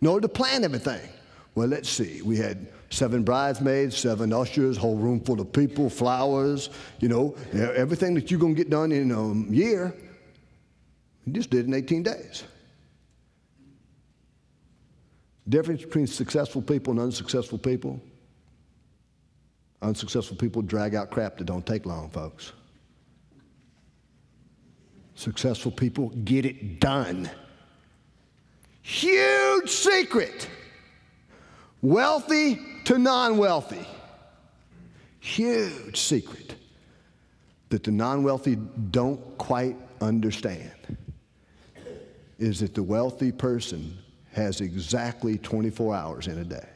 [0.00, 1.08] In order to plan everything.
[1.54, 2.20] Well, let's see.
[2.22, 8.14] We had seven bridesmaids, seven ushers, whole room full of people, flowers, you know, everything
[8.14, 9.94] that you're going to get done in a year.
[11.26, 12.44] We just did in 18 days.
[15.48, 18.00] Difference between successful people and unsuccessful people.
[19.82, 22.52] Unsuccessful people drag out crap that don't take long, folks.
[25.16, 27.30] Successful people get it done.
[28.82, 30.48] Huge secret
[31.84, 33.86] wealthy to non wealthy.
[35.20, 36.54] Huge secret
[37.68, 40.72] that the non wealthy don't quite understand
[42.38, 43.96] is that the wealthy person
[44.32, 46.68] has exactly 24 hours in a day.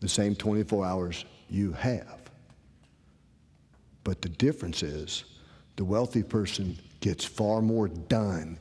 [0.00, 2.18] The same 24 hours you have.
[4.02, 5.24] But the difference is
[5.76, 8.58] the wealthy person gets far more done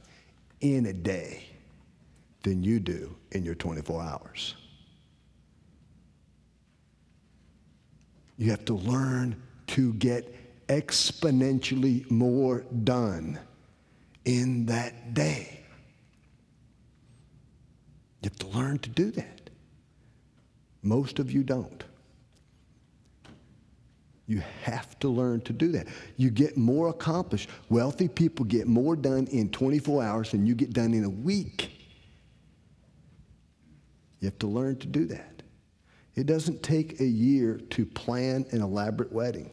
[0.62, 1.43] in a day
[2.43, 4.55] than you do in your 24 hours.
[8.38, 13.39] You have to learn to get exponentially more done
[14.26, 15.60] in that day.
[18.22, 19.49] You have to learn to do that.
[20.82, 21.84] Most of you don't.
[24.30, 25.88] You have to learn to do that.
[26.16, 27.50] You get more accomplished.
[27.70, 31.72] Wealthy people get more done in 24 hours than you get done in a week.
[34.20, 35.42] You have to learn to do that.
[36.14, 39.50] It doesn't take a year to plan an elaborate wedding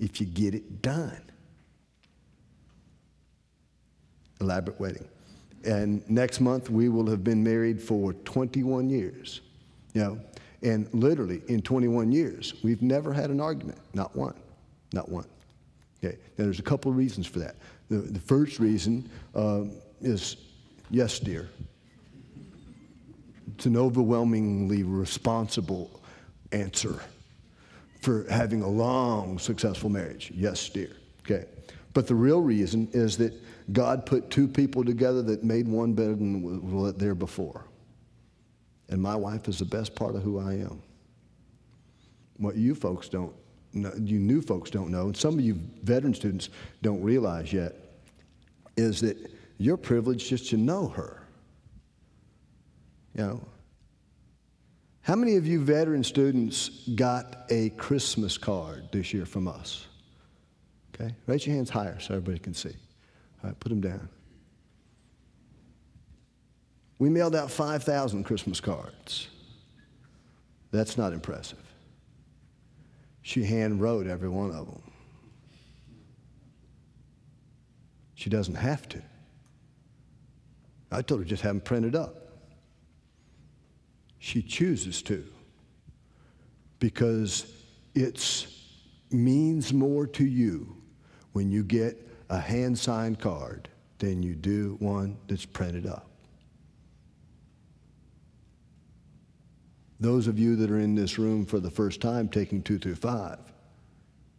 [0.00, 1.22] if you get it done.
[4.40, 5.08] Elaborate wedding.
[5.64, 9.42] And next month we will have been married for 21 years.
[9.94, 10.20] You know,
[10.62, 13.78] and literally, in 21 years, we've never had an argument.
[13.94, 14.34] Not one.
[14.92, 15.26] Not one.
[16.02, 16.16] Okay.
[16.38, 17.56] Now, there's a couple of reasons for that.
[17.88, 20.36] The, the first reason um, is
[20.90, 21.48] yes, dear.
[23.54, 26.00] It's an overwhelmingly responsible
[26.52, 27.00] answer
[28.00, 30.32] for having a long, successful marriage.
[30.34, 30.90] Yes, dear.
[31.24, 31.46] Okay.
[31.92, 33.32] But the real reason is that
[33.72, 37.64] God put two people together that made one better than was there before.
[38.92, 40.82] And my wife is the best part of who I am.
[42.36, 43.32] What you folks don't
[43.72, 46.50] know, you new folks don't know, and some of you veteran students
[46.82, 47.74] don't realize yet,
[48.76, 49.16] is that
[49.56, 51.22] you're privileged just to know her.
[53.16, 53.48] You know,
[55.00, 59.86] how many of you veteran students got a Christmas card this year from us?
[60.94, 62.76] Okay, raise your hands higher so everybody can see.
[63.42, 64.06] All right, put them down.
[66.98, 69.28] We mailed out 5,000 Christmas cards.
[70.70, 71.58] That's not impressive.
[73.22, 74.82] She hand wrote every one of them.
[78.14, 79.02] She doesn't have to.
[80.90, 82.18] I told her just have them printed up.
[84.18, 85.24] She chooses to
[86.78, 87.52] because
[87.94, 88.46] it
[89.10, 90.76] means more to you
[91.32, 93.68] when you get a hand signed card
[93.98, 96.11] than you do one that's printed up.
[100.02, 102.96] Those of you that are in this room for the first time taking two through
[102.96, 103.38] five,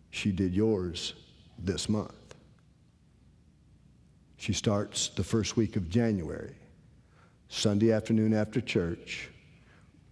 [0.09, 1.13] she did yours
[1.57, 2.35] this month.
[4.35, 6.53] She starts the first week of January,
[7.47, 9.29] Sunday afternoon after church,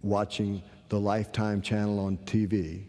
[0.00, 2.84] watching the Lifetime channel on TV,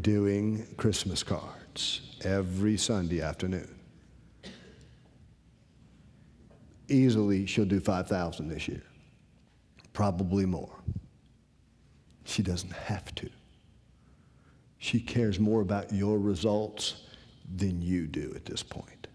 [0.00, 3.72] doing Christmas cards every Sunday afternoon.
[6.88, 8.82] Easily, she'll do 5,000 this year
[9.96, 10.76] probably more.
[12.24, 13.30] She doesn't have to.
[14.76, 17.04] She cares more about your results
[17.56, 19.06] than you do at this point.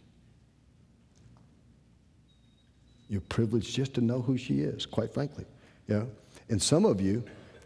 [3.09, 5.45] You're privileged just to know who she is, quite frankly.
[5.87, 6.09] Know?
[6.49, 7.23] And some of you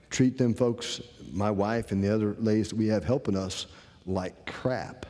[0.10, 1.00] treat them folks,
[1.32, 3.68] my wife and the other ladies that we have helping us,
[4.06, 5.06] like crap.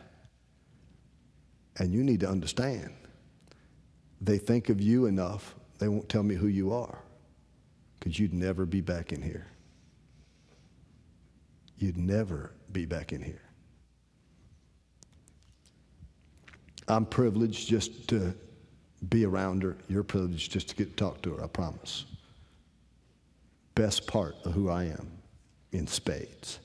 [1.79, 2.93] And you need to understand,
[4.21, 6.99] they think of you enough, they won't tell me who you are
[8.05, 9.47] because you'd never be back in here.
[11.79, 13.41] You'd never be back in here.
[16.87, 18.35] I'm privileged just to
[19.09, 19.75] be around her.
[19.89, 22.05] You're privileged just to get to talk to her, I promise.
[23.73, 25.11] Best part of who I am
[25.71, 26.59] in spades.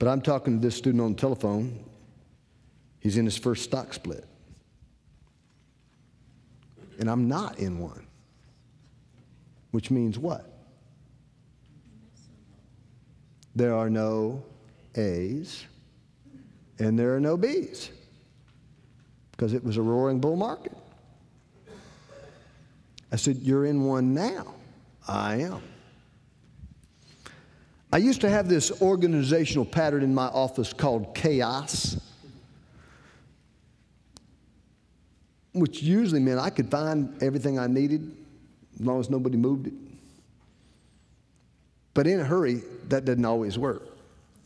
[0.00, 1.78] But I'm talking to this student on the telephone.
[2.98, 4.26] He's in his first stock split.
[6.98, 8.04] And I'm not in one
[9.74, 10.48] which means what?
[13.56, 14.44] There are no
[14.94, 15.64] A's
[16.78, 17.90] and there are no B's
[19.32, 20.76] because it was a roaring bull market.
[23.10, 24.54] I said, You're in one now.
[25.08, 25.60] I am.
[27.92, 31.96] I used to have this organizational pattern in my office called chaos,
[35.52, 38.23] which usually meant I could find everything I needed
[38.74, 39.74] as long as nobody moved it.
[41.94, 43.96] But in a hurry, that doesn't always work.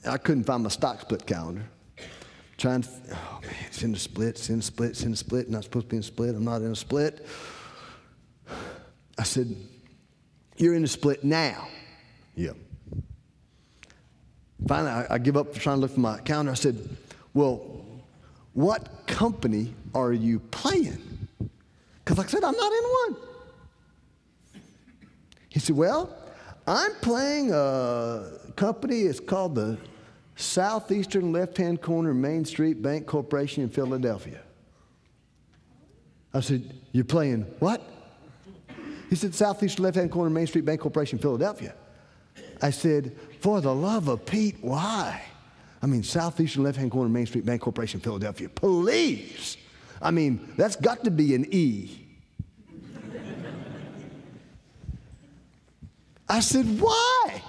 [0.07, 1.65] I couldn't find my stock split calendar.
[2.59, 5.17] Trying to, oh man, it's in the split, it's in the split, it's in the
[5.17, 5.49] split.
[5.49, 6.35] Not supposed to be in a split.
[6.35, 7.25] I'm not in a split.
[9.17, 9.55] I said,
[10.57, 11.69] You're in a split now.
[12.35, 12.53] Yeah.
[14.67, 16.53] Finally, I, I give up trying to look for my calendar.
[16.53, 16.77] I said,
[17.33, 17.85] Well,
[18.55, 21.29] what company are you playing?
[22.05, 23.28] Because, like I said, I'm not in one.
[25.49, 26.17] He said, Well,
[26.67, 29.79] I'm playing a company, it's called the
[30.37, 34.41] Southeastern Left Hand Corner Main Street Bank Corporation in Philadelphia.
[36.35, 37.83] I said, You're playing what?
[39.09, 41.75] He said, Southeastern left hand corner, Main Street Bank Corporation, Philadelphia.
[42.61, 45.23] I said, For the love of Pete, why?
[45.81, 48.49] I mean, Southeastern left hand corner, Main Street Bank Corporation, Philadelphia.
[48.49, 49.57] Please.
[50.03, 52.07] I mean, that's got to be an E.
[56.39, 57.43] I said, Why?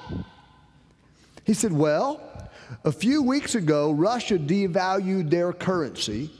[1.45, 2.49] He said, Well,
[2.83, 6.31] a few weeks ago, Russia devalued their currency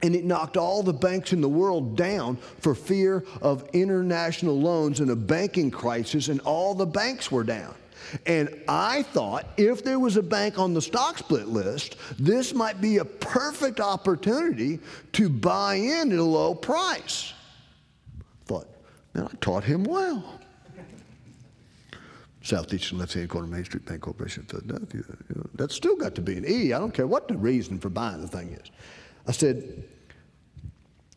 [0.00, 5.00] and it knocked all the banks in the world down for fear of international loans
[5.00, 7.74] and a banking crisis, and all the banks were down.
[8.24, 12.80] And I thought if there was a bank on the stock split list, this might
[12.80, 14.78] be a perfect opportunity
[15.12, 17.34] to buy in at a low price.
[18.46, 18.68] Thought,
[19.12, 20.37] man, I taught him well.
[22.48, 25.02] Southeastern left hand corner Main Street Bank Corporation of Philadelphia.
[25.28, 26.72] You know, that's still got to be an E.
[26.72, 28.70] I don't care what the reason for buying the thing is.
[29.26, 29.84] I said,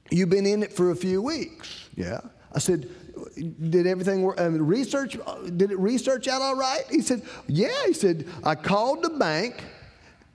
[0.10, 1.88] You've been in it for a few weeks.
[1.96, 2.20] Yeah.
[2.54, 2.90] I said,
[3.38, 4.42] Did everything work?
[4.42, 5.18] Um, research,
[5.56, 6.84] did it research out all right?
[6.90, 7.86] He said, Yeah.
[7.88, 9.64] He said, I called the bank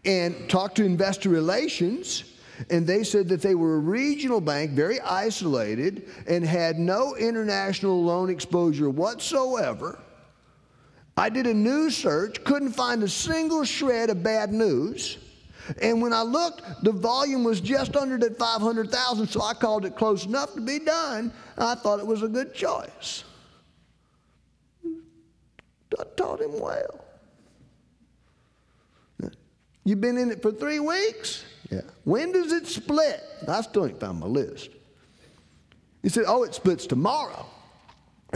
[0.07, 2.25] and talked to investor relations.
[2.71, 8.03] And they said that they were a regional bank, very isolated, and had no international
[8.03, 9.99] loan exposure whatsoever.
[11.17, 15.19] I did a news search, couldn't find a single shred of bad news.
[15.81, 19.97] And when I looked, the volume was just under that 500,000, so I called it
[19.97, 21.33] close enough to be done.
[21.59, 23.25] I thought it was a good choice.
[25.99, 27.05] I taught him well.
[29.85, 31.45] You've been in it for three weeks?
[31.71, 31.83] Yeah.
[32.05, 33.23] When does it split?
[33.49, 34.71] I still ain't found my list.
[36.03, 37.47] He said, Oh, it splits tomorrow.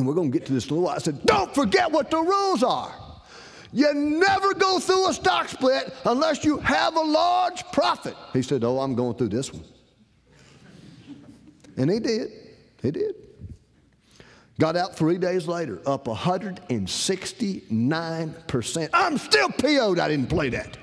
[0.01, 0.97] And we're going to get to this in a little while.
[0.97, 2.95] I said, Don't forget what the rules are.
[3.71, 8.17] You never go through a stock split unless you have a large profit.
[8.33, 9.63] He said, Oh, I'm going through this one.
[11.77, 12.31] And he did.
[12.81, 13.15] He did.
[14.59, 18.91] Got out three days later, up 169%.
[18.95, 20.79] I'm still PO'd I didn't play that.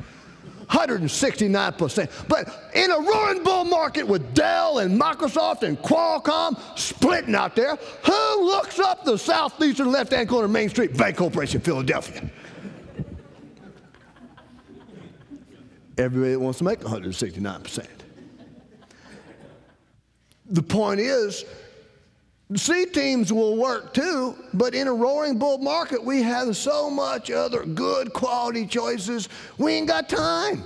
[0.70, 2.28] 169%.
[2.28, 7.76] But in a roaring bull market with Dell and Microsoft and Qualcomm splitting out there,
[8.06, 12.30] who looks up the southeastern left hand corner of Main Street Bank Corporation, Philadelphia?
[15.98, 17.88] Everybody wants to make 169%.
[20.50, 21.44] The point is,
[22.56, 27.30] C teams will work too, but in a roaring bull market, we have so much
[27.30, 29.28] other good quality choices,
[29.58, 30.64] we ain't got time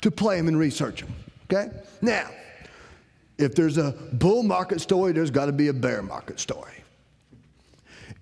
[0.00, 1.14] to play them and research them.
[1.44, 1.70] Okay?
[2.00, 2.30] Now,
[3.36, 6.82] if there's a bull market story, there's got to be a bear market story.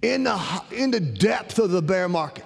[0.03, 2.45] In the, in the depth of the bear market,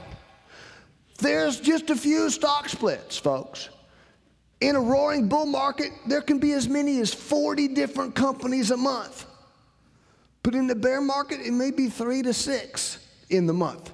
[1.18, 3.70] there's just a few stock splits, folks.
[4.60, 8.76] In a roaring bull market, there can be as many as 40 different companies a
[8.76, 9.26] month.
[10.44, 12.98] But in the bear market, it may be three to six
[13.30, 13.90] in the month.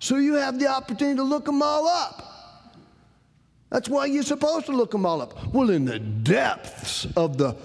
[0.00, 2.76] So you have the opportunity to look them all up.
[3.70, 5.54] That's why you're supposed to look them all up.
[5.54, 7.56] Well, in the depths of the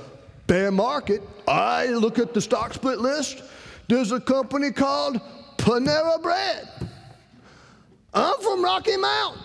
[0.45, 3.41] bear market, I look at the stock split list.
[3.89, 5.19] There's a company called
[5.57, 6.69] Panera Bread.
[8.13, 9.39] I'm from Rocky Mount.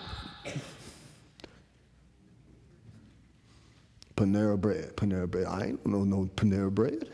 [4.15, 5.47] Panera Bread, Panera Bread.
[5.47, 7.09] I ain't know no Panera Bread.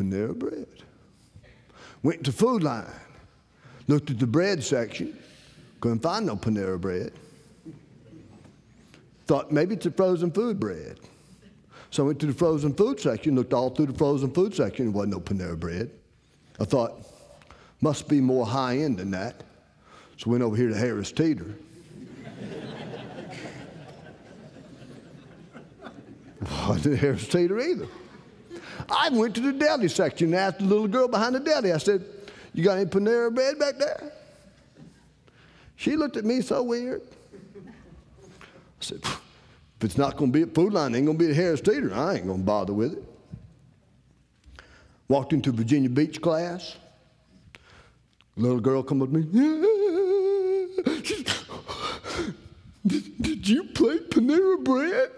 [0.00, 0.66] Panera Bread.
[2.02, 2.86] Went to Food Lion,
[3.86, 5.18] looked at the bread section,
[5.80, 7.12] couldn't find no Panera Bread.
[9.26, 10.98] Thought maybe it's a frozen food bread.
[11.90, 14.86] So I went to the frozen food section, looked all through the frozen food section,
[14.86, 15.90] there wasn't no Panera Bread.
[16.58, 17.06] I thought,
[17.82, 19.42] must be more high end than that.
[20.16, 21.54] So went over here to Harris Teeter.
[26.68, 27.86] wasn't Harris Teeter either.
[28.90, 31.78] I went to the deli section and asked the little girl behind the deli, I
[31.78, 32.04] said,
[32.52, 34.12] You got any Panera bread back there?
[35.76, 37.02] She looked at me so weird.
[37.66, 37.70] I
[38.80, 41.30] said, If it's not going to be at Food Lion, it ain't going to be
[41.30, 41.94] at Harris Teeter.
[41.94, 43.04] I ain't going to bother with it.
[45.08, 46.76] Walked into Virginia Beach class.
[48.36, 49.24] Little girl come up to me.
[52.86, 55.10] Did, did you play Panera Bread?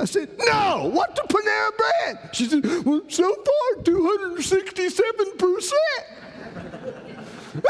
[0.00, 2.30] I said, No, what's the Panera Bread?
[2.34, 5.72] She said, Well, so far, 267%.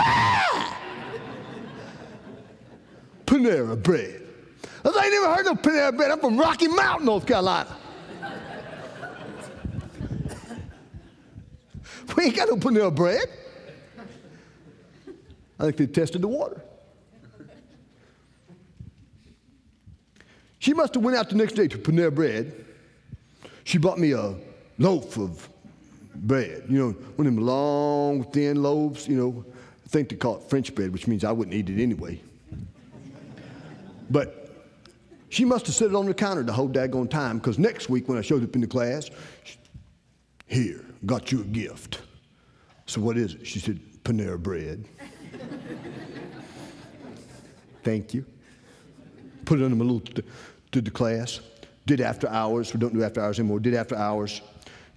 [0.01, 0.79] ah!
[3.27, 4.23] Panera Bread.
[4.85, 6.13] I I ain't never heard of Panera Bread.
[6.13, 7.77] I'm from Rocky Mountain, North Carolina.
[12.17, 13.27] we ain't got no Panera Bread.
[15.59, 16.63] I think they tested the water.
[20.61, 22.67] She must have went out the next day to Panera Bread.
[23.65, 24.35] She bought me a
[24.79, 25.49] loaf of
[26.15, 26.65] bread.
[26.69, 29.45] You know, one of them long, thin loaves, you know,
[29.85, 32.21] I think they call it French bread, which means I wouldn't eat it anyway.
[34.11, 34.51] But
[35.31, 38.07] she must have set it on the counter the whole daggone time because next week
[38.07, 39.09] when I showed up in the class,
[39.45, 39.57] she,
[40.47, 42.03] here, got you a gift.
[42.85, 43.47] So what is it?
[43.47, 44.85] She said, Panera bread.
[47.83, 48.27] Thank you.
[49.45, 50.03] Put it on my little,
[50.71, 51.41] did the class.
[51.87, 52.73] Did after hours.
[52.73, 53.61] We don't do after hours anymore.
[53.61, 54.43] Did after hours.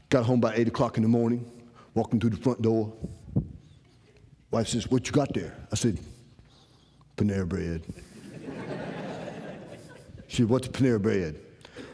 [0.10, 1.50] Got home by 8 o'clock in the morning.
[1.94, 2.92] Walking through the front door.
[4.52, 5.56] Wife says, What you got there?
[5.72, 6.00] I said,
[7.18, 7.84] Panera bread.
[10.28, 11.40] she said, What's Panera bread?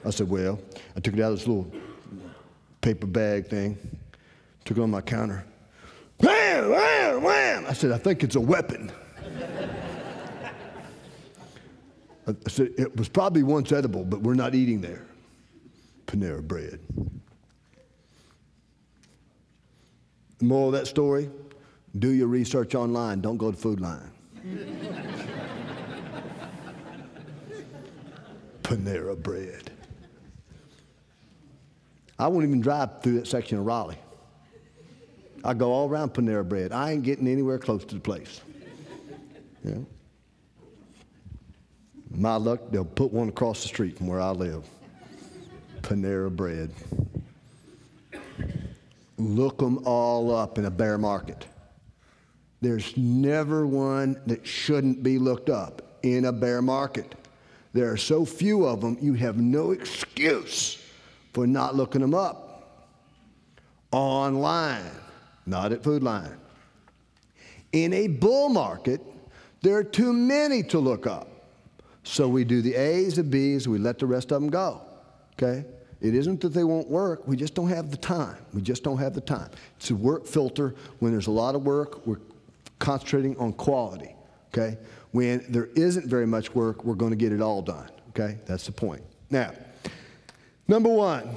[0.05, 0.59] I said, Well,
[0.95, 1.71] I took it out of this little
[2.81, 3.77] paper bag thing,
[4.65, 5.45] took it on my counter.
[6.19, 7.65] Wham, wham, wham!
[7.67, 8.91] I said, I think it's a weapon.
[12.29, 15.07] Uh, I said, it was probably once edible, but we're not eating there.
[16.05, 16.79] Panera bread.
[20.37, 21.31] The moral of that story
[21.97, 24.11] do your research online, don't go to Food Lion.
[28.63, 29.71] Panera bread.
[32.19, 33.97] I won't even drive through that section of Raleigh.
[35.43, 36.71] I go all around Panera Bread.
[36.71, 38.41] I ain't getting anywhere close to the place.
[39.63, 39.79] Yeah.
[42.11, 44.65] My luck, they'll put one across the street from where I live.
[45.81, 46.71] Panera Bread.
[49.17, 51.45] Look them all up in a bear market.
[52.61, 57.15] There's never one that shouldn't be looked up in a bear market.
[57.73, 60.81] There are so few of them, you have no excuse
[61.33, 62.45] for not looking them up.
[63.91, 64.83] Online
[65.49, 66.37] not at Food Lion.
[67.71, 69.01] In a bull market,
[69.61, 71.27] there are too many to look up.
[72.03, 74.81] So we do the A's and B's, we let the rest of them go.
[75.33, 75.65] Okay?
[76.01, 78.37] It isn't that they won't work, we just don't have the time.
[78.53, 79.49] We just don't have the time.
[79.77, 80.75] It's a work filter.
[80.99, 82.19] When there's a lot of work, we're
[82.79, 84.15] concentrating on quality.
[84.53, 84.77] Okay?
[85.11, 87.89] When there isn't very much work, we're going to get it all done.
[88.09, 88.37] Okay?
[88.45, 89.03] That's the point.
[89.29, 89.51] Now,
[90.67, 91.35] number one,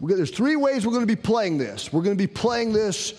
[0.00, 1.92] there's three ways we're going to be playing this.
[1.92, 3.14] We're going to be playing this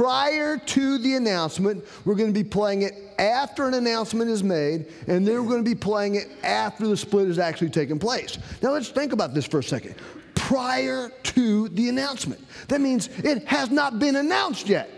[0.00, 1.84] prior to the announcement.
[2.06, 5.62] We're going to be playing it after an announcement is made, and then we're going
[5.62, 8.38] to be playing it after the split has actually taken place.
[8.62, 9.94] Now let's think about this for a second.
[10.34, 12.42] Prior to the announcement.
[12.68, 14.88] That means it has not been announced yet.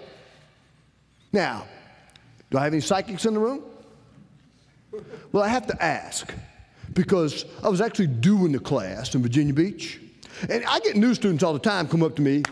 [1.33, 1.67] Now,
[2.53, 3.65] do I have any psychics in the room?
[5.33, 6.33] Well, I have to ask
[6.93, 9.99] because I was actually doing the class in Virginia Beach.
[10.49, 12.45] And I get new students all the time come up to me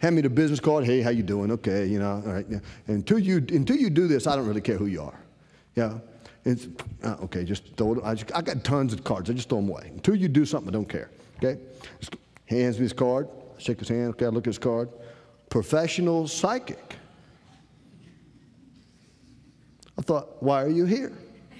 [0.00, 0.84] hand me the business card.
[0.84, 1.50] Hey, how you doing?
[1.52, 2.46] Okay, you know, all right.
[2.48, 2.58] Yeah.
[2.88, 5.20] Until you until you do this, I don't really care who you are.
[5.76, 5.98] Yeah.
[6.44, 6.68] It's,
[7.04, 8.00] uh, okay, just throw it.
[8.02, 9.28] I, just, I got tons of cards.
[9.28, 9.90] I just throw them away.
[9.92, 11.10] Until you do something, I don't care.
[11.36, 11.60] Okay.
[12.00, 13.28] Just hands me his card.
[13.58, 14.08] shake his hand.
[14.10, 14.88] Okay, I look at his card.
[15.50, 16.96] Professional psychic.
[19.98, 21.12] I thought, why are you here?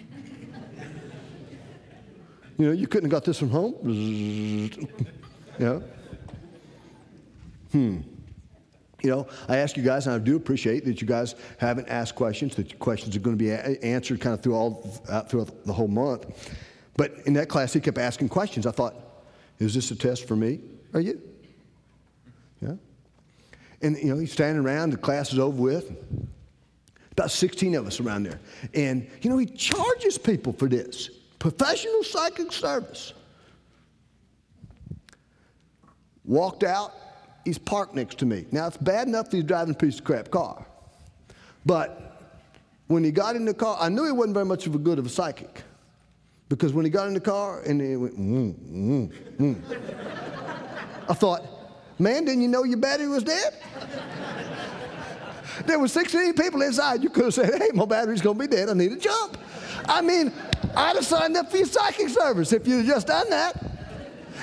[2.56, 3.74] you know, you couldn't have got this from home.
[5.58, 5.80] yeah.
[7.72, 7.98] Hmm.
[9.02, 12.14] You know, I ask you guys, and I do appreciate that you guys haven't asked
[12.14, 15.64] questions, that your questions are going to be answered kind of through all, uh, throughout
[15.64, 16.58] the whole month.
[16.96, 18.66] But in that class, he kept asking questions.
[18.66, 18.94] I thought,
[19.58, 20.60] is this a test for me?
[20.92, 21.20] Are you?
[22.60, 22.74] Yeah.
[23.82, 25.96] And, you know, he's standing around, the class is over with.
[27.12, 28.40] About 16 of us around there.
[28.74, 33.14] And, you know, he charges people for this professional psychic service.
[36.24, 36.92] Walked out,
[37.44, 38.46] he's parked next to me.
[38.52, 40.66] Now, it's bad enough that he's driving a piece of crap car.
[41.64, 42.10] But
[42.86, 44.98] when he got in the car, I knew he wasn't very much of a good
[44.98, 45.62] of a psychic.
[46.48, 49.74] Because when he got in the car and he went, mm, mm, mm.
[51.08, 51.42] I thought,
[51.98, 53.54] man, didn't you know your battery was dead?
[55.66, 57.02] there were 16 people inside.
[57.02, 58.68] You could have said, hey, my battery's going to be dead.
[58.68, 59.38] I need a jump.
[59.84, 60.32] I mean,
[60.74, 63.70] I'd have signed up for your psychic service if you'd just done that.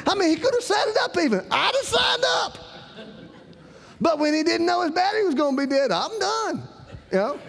[0.06, 1.46] I mean, he could have set it up even.
[1.52, 2.67] I'd have signed up.
[4.00, 6.64] But when he didn't know his battery was going to be dead, I'm done.
[7.12, 7.40] You know?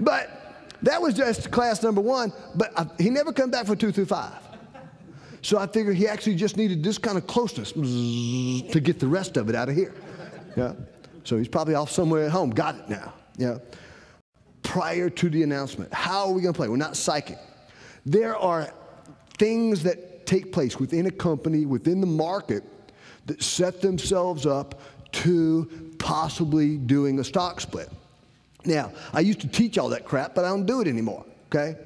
[0.00, 2.32] But that was just class number one.
[2.54, 4.38] But I, he never come back for two through five.
[5.42, 9.36] So I figured he actually just needed this kind of closeness to get the rest
[9.36, 9.94] of it out of here.
[10.56, 10.74] Yeah.
[11.24, 12.50] So he's probably off somewhere at home.
[12.50, 13.14] Got it now.
[13.36, 13.58] Yeah.
[14.62, 16.68] Prior to the announcement, how are we going to play?
[16.68, 17.38] We're not psychic.
[18.04, 18.72] There are
[19.38, 22.62] things that take place within a company, within the market,
[23.26, 24.80] that set themselves up
[25.12, 27.90] to possibly doing a stock split.
[28.64, 31.76] Now, I used to teach all that crap, but I don't do it anymore, okay?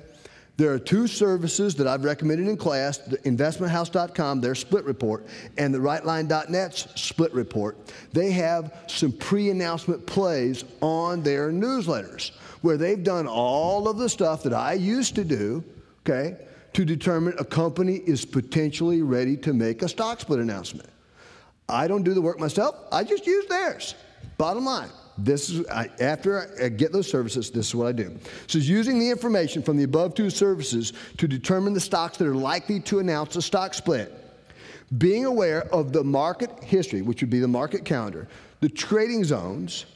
[0.56, 5.26] There are two services that I've recommended in class the investmenthouse.com, their split report,
[5.58, 7.76] and the rightline.net's split report.
[8.12, 12.30] They have some pre announcement plays on their newsletters
[12.62, 15.64] where they've done all of the stuff that I used to do,
[16.06, 16.36] okay,
[16.72, 20.88] to determine a company is potentially ready to make a stock split announcement.
[21.68, 23.94] I don't do the work myself, I just use theirs.
[24.38, 24.90] Bottom line.
[25.16, 27.50] This is I, after I get those services.
[27.50, 28.18] This is what I do.
[28.48, 32.34] So, using the information from the above two services to determine the stocks that are
[32.34, 34.12] likely to announce a stock split,
[34.98, 38.26] being aware of the market history, which would be the market calendar,
[38.60, 39.86] the trading zones,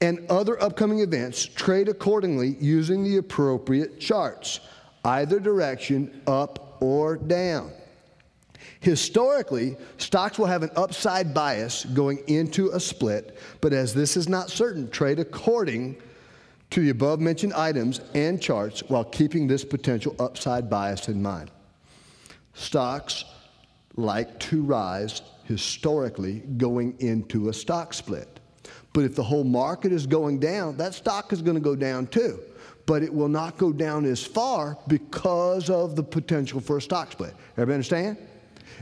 [0.00, 4.60] and other upcoming events, trade accordingly using the appropriate charts,
[5.04, 7.72] either direction, up or down.
[8.80, 14.28] Historically, stocks will have an upside bias going into a split, but as this is
[14.28, 15.96] not certain, trade according
[16.70, 21.50] to the above mentioned items and charts while keeping this potential upside bias in mind.
[22.54, 23.24] Stocks
[23.96, 28.38] like to rise historically going into a stock split.
[28.92, 32.06] But if the whole market is going down, that stock is going to go down
[32.06, 32.40] too.
[32.86, 37.12] But it will not go down as far because of the potential for a stock
[37.12, 37.34] split.
[37.52, 38.18] Everybody understand?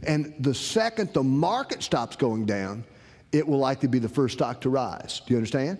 [0.04, 2.84] And the second the market stops going down,
[3.32, 5.20] it will likely be the first stock to rise.
[5.26, 5.78] Do you understand?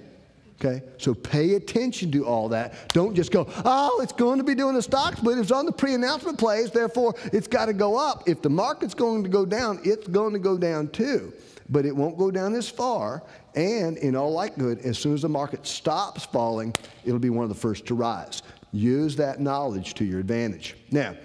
[0.59, 2.89] Okay, so pay attention to all that.
[2.95, 5.37] Don't just go, oh, it's going to be doing a stock split.
[5.37, 8.27] It's on the pre announcement plays, therefore it's got to go up.
[8.27, 11.33] If the market's going to go down, it's going to go down too.
[11.69, 13.23] But it won't go down as far.
[13.55, 17.49] And in all likelihood, as soon as the market stops falling, it'll be one of
[17.51, 18.43] the first to rise.
[18.73, 20.77] Use that knowledge to your advantage.
[20.91, 21.17] Now,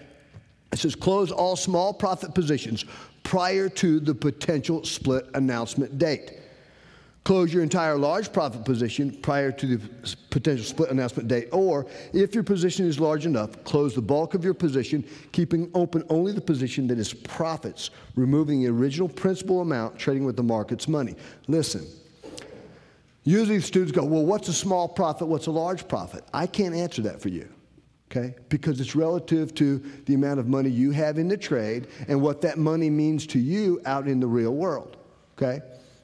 [0.71, 2.85] it says close all small profit positions
[3.23, 6.39] prior to the potential split announcement date.
[7.23, 11.49] Close your entire large profit position prior to the potential split announcement date.
[11.51, 16.03] Or, if your position is large enough, close the bulk of your position, keeping open
[16.09, 20.87] only the position that is profits, removing the original principal amount, trading with the market's
[20.87, 21.15] money.
[21.47, 21.85] Listen,
[23.23, 25.27] usually students go, Well, what's a small profit?
[25.27, 26.23] What's a large profit?
[26.33, 27.47] I can't answer that for you
[28.11, 28.35] okay?
[28.49, 32.41] Because it's relative to the amount of money you have in the trade and what
[32.41, 34.97] that money means to you out in the real world,
[35.37, 35.61] okay?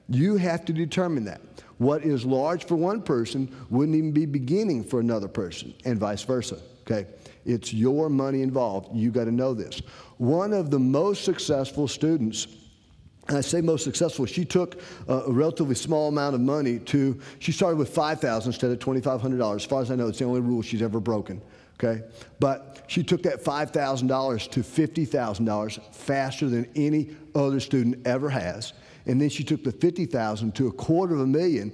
[0.09, 1.41] You have to determine that.
[1.79, 6.23] What is large for one person wouldn't even be beginning for another person, and vice
[6.23, 7.07] versa, okay?
[7.45, 8.95] It's your money involved.
[8.95, 9.81] You got to know this.
[10.17, 12.47] One of the most successful students
[13.29, 17.75] I say most successful, she took a relatively small amount of money to, she started
[17.75, 19.55] with 5000 instead of $2,500.
[19.57, 21.41] As far as I know, it's the only rule she's ever broken
[21.79, 22.03] okay?
[22.39, 28.73] But she took that $5,000 to $50,000 faster than any other student ever has.
[29.05, 31.71] And then she took the 50,000 to a quarter of a million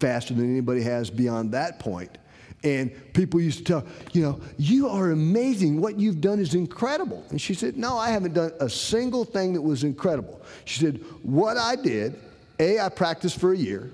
[0.00, 2.18] faster than anybody has beyond that point.
[2.62, 5.80] And people used to tell, you know, you are amazing.
[5.82, 7.22] What you've done is incredible.
[7.28, 10.40] And she said, no, I haven't done a single thing that was incredible.
[10.64, 12.18] She said, what I did,
[12.58, 13.90] A, I practiced for a year.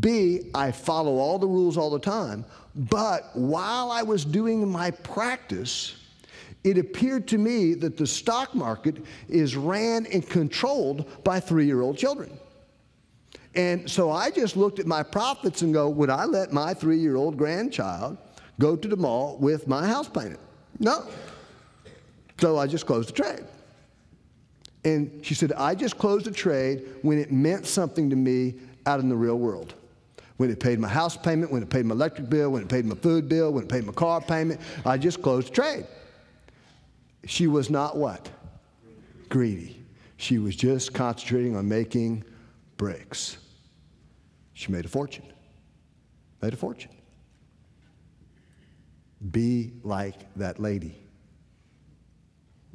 [0.00, 2.44] B, I follow all the rules all the time.
[2.78, 5.96] But while I was doing my practice,
[6.62, 11.80] it appeared to me that the stock market is ran and controlled by three year
[11.80, 12.38] old children.
[13.56, 16.98] And so I just looked at my profits and go, would I let my three
[16.98, 18.16] year old grandchild
[18.60, 20.38] go to the mall with my house painted?
[20.78, 21.08] No.
[22.40, 23.44] So I just closed the trade.
[24.84, 28.54] And she said, I just closed the trade when it meant something to me
[28.86, 29.74] out in the real world
[30.38, 32.86] when it paid my house payment, when it paid my electric bill, when it paid
[32.86, 34.60] my food bill, when it paid my car payment.
[34.86, 35.84] I just closed trade.
[37.26, 38.30] She was not what?
[39.28, 39.84] Greedy.
[40.16, 42.24] She was just concentrating on making
[42.76, 43.36] bricks.
[44.54, 45.24] She made a fortune.
[46.40, 46.92] Made a fortune.
[49.32, 50.96] Be like that lady.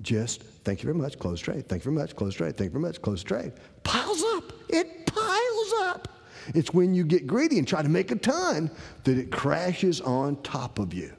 [0.01, 1.70] Just thank you very much, close trade.
[1.70, 2.57] Thank you very much, close trade.
[2.57, 3.53] Thank you very much, close trade.
[3.84, 4.51] Piles up.
[4.68, 6.09] It piles up.
[6.53, 8.71] It's when you get greedy and try to make a ton
[9.03, 11.13] that it crashes on top of you.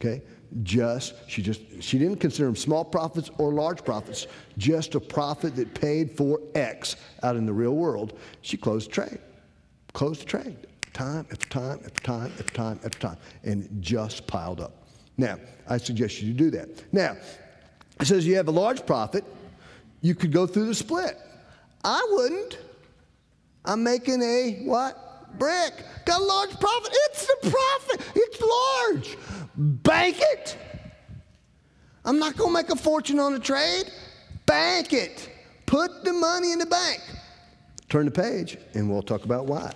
[0.00, 0.22] Okay?
[0.62, 5.54] Just, she just, she didn't consider them small profits or large profits, just a profit
[5.56, 8.18] that paid for X out in the real world.
[8.40, 9.18] She closed the trade.
[9.92, 10.56] Closed the trade.
[10.94, 13.16] Time after time after time after time after time.
[13.44, 14.86] And it just piled up.
[15.18, 15.36] Now,
[15.68, 16.68] I suggest you do that.
[16.92, 17.16] Now,
[18.00, 19.24] it says you have a large profit,
[20.00, 21.18] you could go through the split.
[21.84, 22.58] I wouldn't.
[23.64, 25.38] I'm making a what?
[25.38, 25.72] Brick.
[26.04, 26.90] Got a large profit.
[26.92, 28.12] It's the profit.
[28.14, 29.18] It's large.
[29.56, 30.56] Bank it.
[32.04, 33.90] I'm not going to make a fortune on a trade.
[34.46, 35.30] Bank it.
[35.66, 37.02] Put the money in the bank.
[37.88, 39.72] Turn the page and we'll talk about why.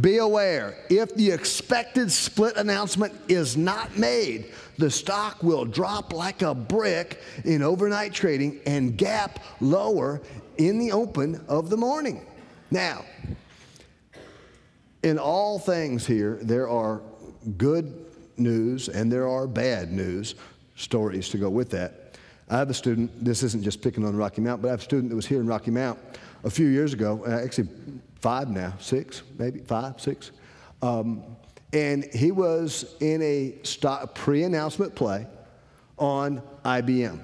[0.00, 6.42] Be aware, if the expected split announcement is not made, the stock will drop like
[6.42, 10.20] a brick in overnight trading and gap lower
[10.58, 12.26] in the open of the morning.
[12.70, 13.04] Now,
[15.02, 17.00] in all things here, there are
[17.56, 18.06] good
[18.36, 20.34] news and there are bad news
[20.74, 22.18] stories to go with that.
[22.48, 24.84] I have a student, this isn't just picking on Rocky Mount, but I have a
[24.84, 25.98] student that was here in Rocky Mount
[26.44, 27.68] a few years ago, uh, actually
[28.20, 30.32] five now, six, maybe five, six.
[30.82, 31.22] Um,
[31.72, 33.54] and he was in a
[34.14, 35.26] pre announcement play
[35.98, 37.20] on IBM.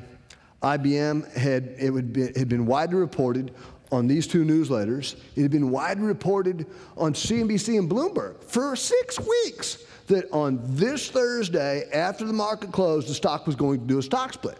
[0.62, 3.52] IBM had, it would be, had been widely reported
[3.92, 5.16] on these two newsletters.
[5.36, 6.66] It had been widely reported
[6.96, 13.08] on CNBC and Bloomberg for six weeks that on this Thursday, after the market closed,
[13.08, 14.58] the stock was going to do a stock split.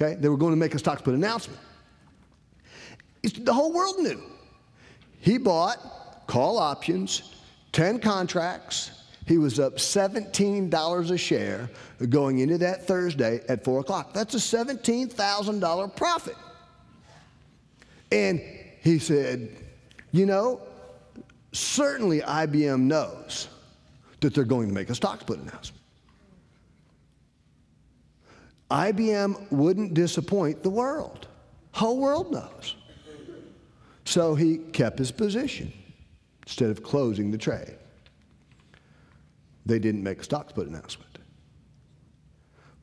[0.00, 0.14] Okay?
[0.14, 1.60] They were going to make a stock split announcement.
[3.22, 4.22] It's, the whole world knew.
[5.20, 7.34] He bought call options,
[7.72, 8.92] 10 contracts.
[9.26, 11.68] He was up $17 a share
[12.08, 14.14] going into that Thursday at 4 o'clock.
[14.14, 16.36] That's a $17,000 profit.
[18.10, 18.40] And
[18.88, 19.50] he said,
[20.12, 20.62] You know,
[21.52, 23.48] certainly IBM knows
[24.20, 25.82] that they're going to make a stock split announcement.
[28.70, 31.28] IBM wouldn't disappoint the world.
[31.72, 32.76] Whole world knows.
[34.04, 35.70] So he kept his position
[36.46, 37.76] instead of closing the trade.
[39.66, 41.18] They didn't make a stock split announcement.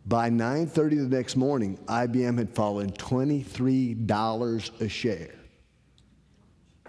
[0.05, 5.31] By 9:30 the next morning, IBM had fallen $23 a share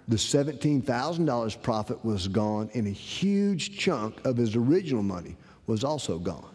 [0.08, 5.36] the $17,000 profit was gone, and a huge chunk of his original money
[5.66, 6.54] was also gone.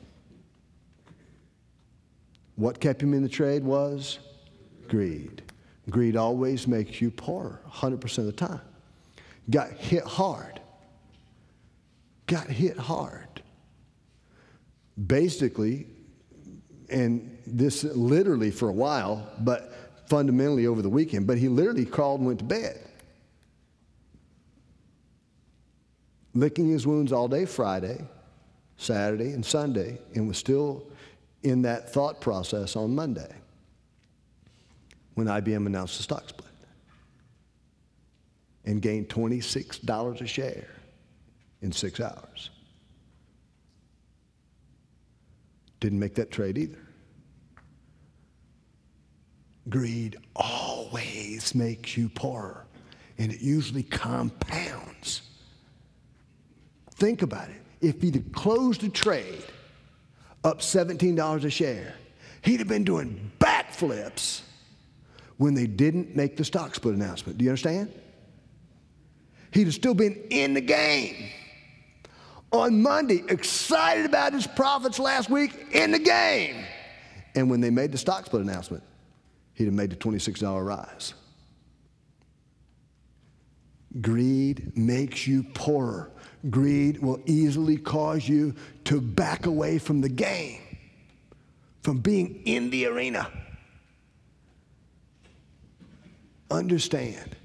[2.55, 4.19] What kept him in the trade was
[4.87, 5.41] greed.
[5.89, 8.61] Greed always makes you poorer 100% of the time.
[9.49, 10.61] Got hit hard.
[12.27, 13.41] Got hit hard.
[15.07, 15.87] Basically,
[16.89, 19.73] and this literally for a while, but
[20.07, 22.79] fundamentally over the weekend, but he literally crawled and went to bed.
[26.33, 28.03] Licking his wounds all day Friday,
[28.77, 30.87] Saturday, and Sunday, and was still
[31.43, 33.33] in that thought process on Monday
[35.15, 36.47] when IBM announced the stock split
[38.65, 40.67] and gained $26 a share
[41.61, 42.49] in six hours.
[45.79, 46.77] Didn't make that trade either.
[49.69, 52.65] Greed always makes you poorer,
[53.17, 55.30] and it usually compounds.
[57.01, 57.55] Think about it.
[57.81, 59.43] If he'd closed the trade
[60.43, 61.95] up $17 a share,
[62.43, 64.41] he'd have been doing backflips
[65.37, 67.39] when they didn't make the stock split announcement.
[67.39, 67.91] Do you understand?
[69.49, 71.31] He'd have still been in the game.
[72.51, 76.63] On Monday, excited about his profits last week, in the game.
[77.33, 78.83] And when they made the stock split announcement,
[79.55, 81.15] he'd have made the $26 rise.
[83.99, 86.11] Greed makes you poorer.
[86.49, 90.61] Greed will easily cause you to back away from the game,
[91.83, 93.29] from being in the arena.
[96.49, 97.35] Understand.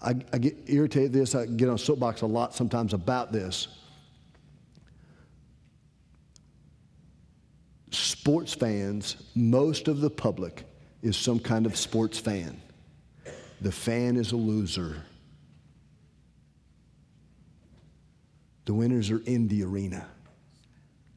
[0.00, 3.68] I, I get irritated this, I get on soapbox a lot sometimes about this.
[7.90, 10.64] Sports fans, most of the public
[11.02, 12.60] is some kind of sports fan.
[13.60, 15.04] The fan is a loser.
[18.64, 20.06] The winners are in the arena,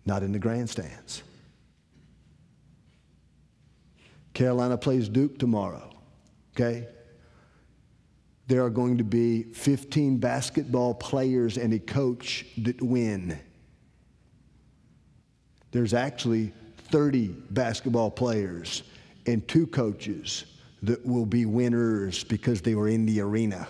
[0.05, 1.23] not in the grandstands.
[4.33, 5.89] Carolina plays Duke tomorrow,
[6.55, 6.87] okay?
[8.47, 13.39] There are going to be 15 basketball players and a coach that win.
[15.71, 16.53] There's actually
[16.89, 18.83] 30 basketball players
[19.25, 20.45] and two coaches
[20.83, 23.67] that will be winners because they were in the arena.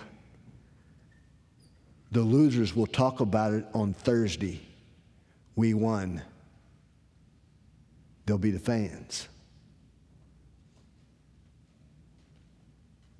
[2.10, 4.60] The losers will talk about it on Thursday.
[5.56, 6.22] We won.
[8.24, 9.28] They'll be the fans.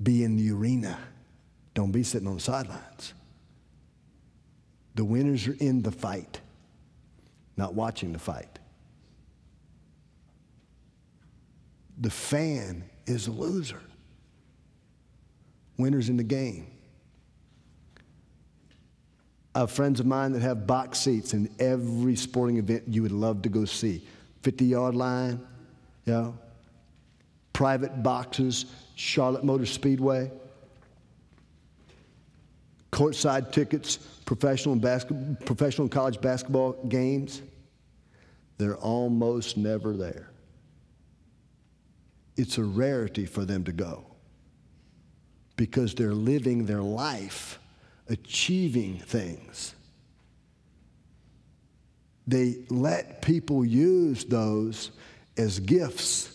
[0.02, 0.98] Be in the arena.
[1.74, 3.14] Don't be sitting on the sidelines.
[4.94, 6.40] The winners are in the fight,
[7.56, 8.58] not watching the fight.
[12.00, 13.80] The fan is a loser.
[15.76, 16.77] Winners in the game.
[19.54, 23.12] I have friends of mine that have box seats in every sporting event you would
[23.12, 24.02] love to go see.
[24.42, 25.40] 50 yard line,
[26.04, 26.38] you know,
[27.52, 30.30] private boxes, Charlotte Motor Speedway,
[32.92, 37.42] courtside tickets, professional, basketball, professional college basketball games,
[38.58, 40.30] they're almost never there.
[42.36, 44.04] It's a rarity for them to go
[45.56, 47.58] because they're living their life
[48.08, 49.74] achieving things.
[52.26, 54.90] They let people use those
[55.36, 56.34] as gifts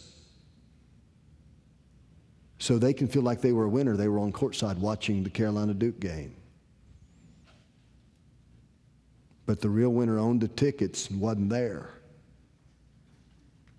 [2.58, 3.98] so they can feel like they were a winner.
[3.98, 6.36] They were on courtside watching the Carolina Duke game.
[9.46, 11.90] But the real winner owned the tickets and wasn't there.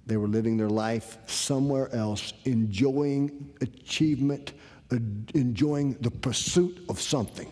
[0.06, 4.52] They were living their life somewhere else, enjoying achievement,
[4.92, 4.96] uh,
[5.34, 7.50] enjoying the pursuit of something.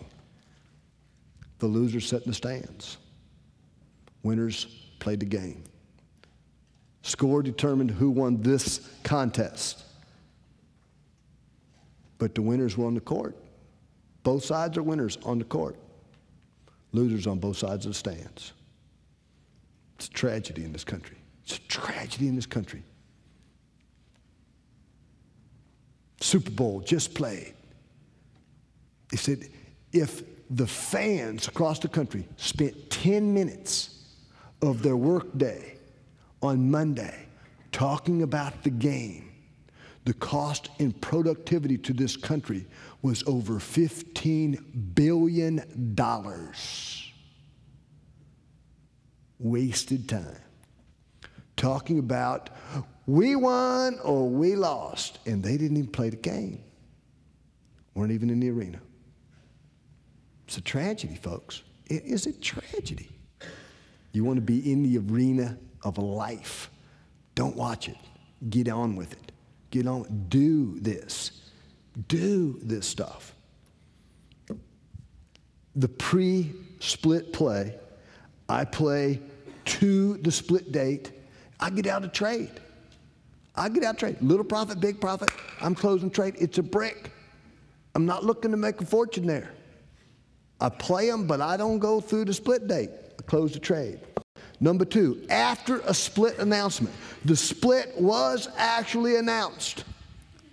[1.63, 2.97] The losers sat in the stands.
[4.21, 4.65] Winners
[4.99, 5.63] played the game.
[7.03, 9.81] Score determined who won this contest.
[12.17, 13.37] But the winners were on the court.
[14.23, 15.77] Both sides are winners on the court,
[16.91, 18.51] losers on both sides of the stands.
[19.95, 21.15] It's a tragedy in this country.
[21.45, 22.83] It's a tragedy in this country.
[26.19, 27.53] Super Bowl just played.
[29.11, 29.47] He said,
[29.93, 30.23] if
[30.55, 34.05] the fans across the country spent 10 minutes
[34.61, 35.77] of their workday
[36.41, 37.25] on Monday
[37.71, 39.31] talking about the game,
[40.05, 42.67] the cost in productivity to this country
[43.01, 45.63] was over $15 billion.
[49.39, 50.37] Wasted time.
[51.55, 52.51] Talking about
[53.05, 56.63] we won or we lost, and they didn't even play the game,
[57.95, 58.79] weren't even in the arena.
[60.47, 61.63] It's a tragedy, folks.
[61.87, 63.09] It is a tragedy.
[64.11, 66.69] You want to be in the arena of life.
[67.35, 67.97] Don't watch it.
[68.49, 69.31] Get on with it.
[69.71, 70.25] Get on.
[70.29, 71.41] Do this.
[72.07, 73.33] Do this stuff.
[75.75, 77.75] The pre split play,
[78.47, 79.19] I play
[79.65, 81.11] to the split date.
[81.59, 82.51] I get out of trade.
[83.55, 84.17] I get out of trade.
[84.21, 85.29] Little profit, big profit.
[85.61, 86.35] I'm closing trade.
[86.37, 87.11] It's a brick.
[87.95, 89.51] I'm not looking to make a fortune there.
[90.59, 92.89] I play them, but I don't go through the split date.
[93.19, 93.99] I close the trade.
[94.59, 96.95] Number two, after a split announcement,
[97.25, 99.83] the split was actually announced.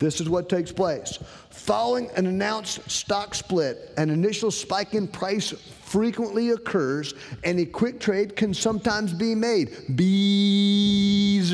[0.00, 1.18] This is what takes place.
[1.50, 5.50] Following an announced stock split, an initial spike in price
[5.84, 9.68] frequently occurs, and a quick trade can sometimes be made.
[9.90, 11.46] Beazer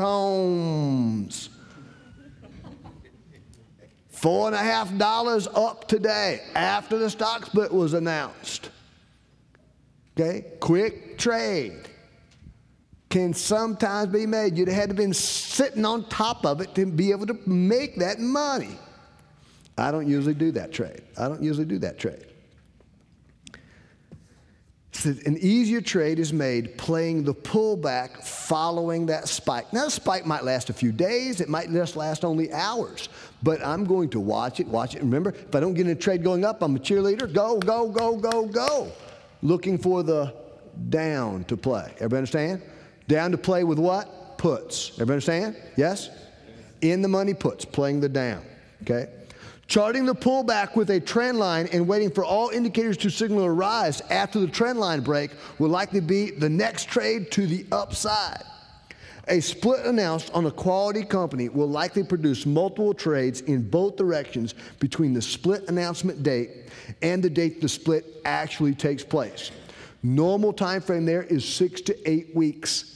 [0.00, 1.48] Homes.
[4.24, 8.70] Four and a half dollars up today after the stock split was announced.
[10.18, 11.90] Okay, quick trade
[13.10, 14.56] can sometimes be made.
[14.56, 17.96] You'd have had to been sitting on top of it to be able to make
[17.96, 18.78] that money.
[19.76, 21.02] I don't usually do that trade.
[21.18, 22.24] I don't usually do that trade.
[25.04, 29.70] An easier trade is made playing the pullback following that spike.
[29.72, 33.10] Now, the spike might last a few days, it might just last only hours,
[33.44, 35.02] but I'm going to watch it, watch it.
[35.02, 37.30] Remember, if I don't get in a trade going up, I'm a cheerleader.
[37.30, 38.90] Go, go, go, go, go.
[39.42, 40.34] Looking for the
[40.88, 41.92] down to play.
[41.96, 42.62] Everybody understand?
[43.06, 44.38] Down to play with what?
[44.38, 44.92] Puts.
[44.92, 45.56] Everybody understand?
[45.76, 46.08] Yes?
[46.80, 48.42] In the money puts, playing the down.
[48.82, 49.10] Okay?
[49.66, 53.50] Charting the pullback with a trend line and waiting for all indicators to signal a
[53.50, 58.42] rise after the trend line break will likely be the next trade to the upside.
[59.28, 64.54] A split announced on a quality company will likely produce multiple trades in both directions
[64.80, 66.68] between the split announcement date
[67.00, 69.50] and the date the split actually takes place.
[70.02, 72.94] Normal time frame there is 6 to 8 weeks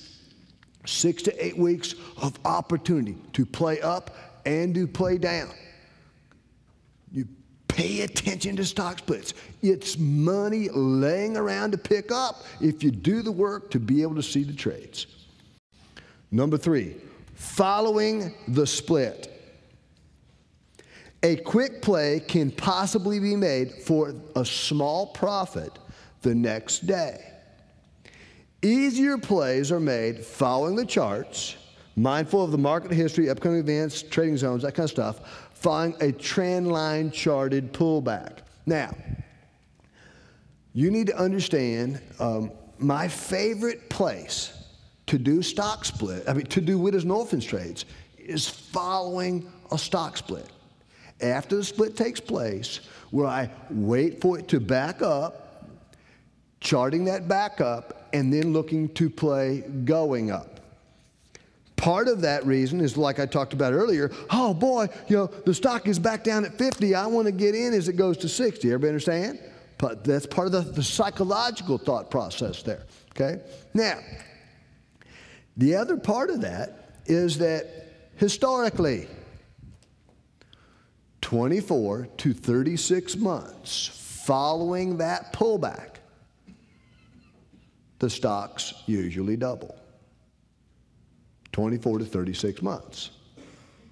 [0.89, 4.15] six to eight weeks of opportunity to play up
[4.47, 5.51] and to play down.
[7.13, 7.29] You
[7.69, 9.35] pay attention to stock splits.
[9.63, 14.15] It's money laying around to pick up if you do the work to be able
[14.15, 15.07] to see the trades.
[16.31, 16.97] Number three,
[17.35, 19.35] following the split.
[21.23, 25.79] A quick play can possibly be made for a small profit
[26.23, 27.33] the next day.
[28.63, 31.57] Easier plays are made following the charts,
[31.97, 36.13] mindful of the market history, upcoming events, trading zones, that kind of stuff, following a
[36.13, 38.39] trend line charted pullback.
[38.67, 38.97] Now,
[40.73, 44.53] you need to understand um, my favorite place
[45.09, 47.85] to do stock split, I mean, to do Witters and Orphans trades
[48.19, 50.47] is following a stock split.
[51.21, 52.81] After the split takes place,
[53.11, 55.67] where I wait for it to back up,
[56.61, 60.61] charting that back up, and then looking to play going up.
[61.77, 64.11] Part of that reason is like I talked about earlier.
[64.31, 66.95] Oh boy, you know, the stock is back down at 50.
[66.95, 68.69] I want to get in as it goes to 60.
[68.69, 69.39] Everybody understand?
[69.79, 72.85] But that's part of the, the psychological thought process there.
[73.13, 73.41] Okay?
[73.75, 74.01] Now,
[75.59, 77.67] the other part of that is that
[78.17, 79.09] historically,
[81.21, 85.97] 24 to 36 months following that pullback,
[87.99, 89.77] the stocks usually double.
[91.53, 93.11] 24 to 36 months,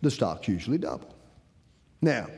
[0.02, 1.14] the stocks usually double.
[2.00, 2.28] Now,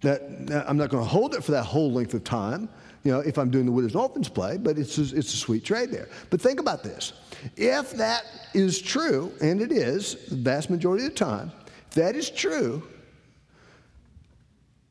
[0.00, 2.68] that, now I'm not going to hold it for that whole length of time,
[3.02, 5.36] you know, if I'm doing the Winners and Orphans play, but it's a, it's a
[5.36, 6.08] sweet trade there.
[6.28, 7.14] But think about this.
[7.56, 11.50] If that is true, and it is the vast majority of the time,
[11.88, 12.82] if that is true,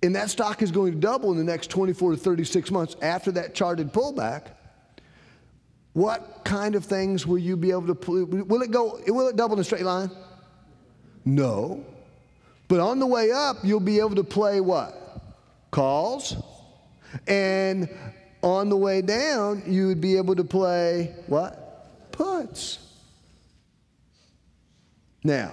[0.01, 3.31] and that stock is going to double in the next 24 to 36 months after
[3.33, 4.47] that charted pullback,
[5.93, 9.55] what kind of things will you be able to will it go will it double
[9.55, 10.09] in a straight line?
[11.25, 11.85] No.
[12.67, 15.21] But on the way up, you'll be able to play what?
[15.71, 16.37] Calls.
[17.27, 17.89] And
[18.41, 22.11] on the way down, you would be able to play what?
[22.11, 22.79] Puts.
[25.23, 25.51] Now,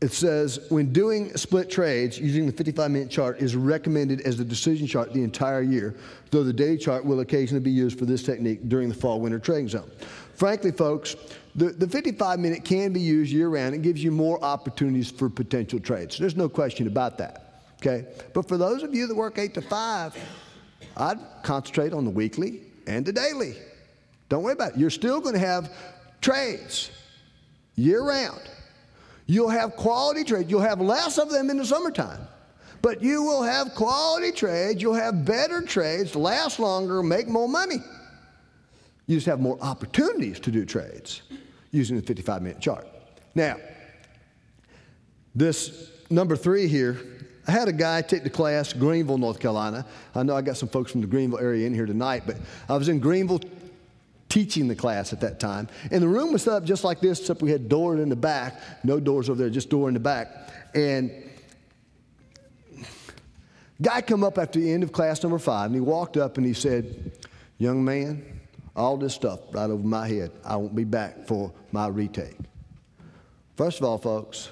[0.00, 4.44] it says when doing split trades using the 55 minute chart is recommended as the
[4.44, 5.94] decision chart the entire year,
[6.30, 9.38] though the day chart will occasionally be used for this technique during the fall winter
[9.38, 9.90] trading zone.
[10.34, 11.14] Frankly, folks,
[11.54, 13.74] the, the 55 minute can be used year round.
[13.74, 16.18] It gives you more opportunities for potential trades.
[16.18, 17.51] There's no question about that.
[17.82, 18.06] Okay?
[18.32, 20.16] But for those of you that work 8 to 5,
[20.96, 23.56] I'd concentrate on the weekly and the daily.
[24.28, 24.78] Don't worry about it.
[24.78, 25.72] You're still going to have
[26.20, 26.92] trades
[27.74, 28.40] year round.
[29.26, 30.48] You'll have quality trades.
[30.48, 32.20] You'll have less of them in the summertime.
[32.82, 34.80] But you will have quality trades.
[34.80, 37.82] You'll have better trades, last longer, make more money.
[39.06, 41.22] You just have more opportunities to do trades
[41.72, 42.86] using the 55 minute chart.
[43.34, 43.56] Now,
[45.34, 47.00] this number three here,
[47.46, 49.84] I had a guy take the class, Greenville, North Carolina.
[50.14, 52.36] I know I got some folks from the Greenville area in here tonight, but
[52.68, 53.40] I was in Greenville
[54.28, 55.68] teaching the class at that time.
[55.90, 58.16] And the room was set up just like this, except we had doors in the
[58.16, 58.60] back.
[58.84, 60.50] No doors over there, just door in the back.
[60.74, 61.10] And
[63.82, 66.46] guy come up after the end of class number five, and he walked up and
[66.46, 67.12] he said,
[67.58, 68.40] young man,
[68.74, 72.36] all this stuff right over my head, I won't be back for my retake.
[73.56, 74.50] First of all, folks,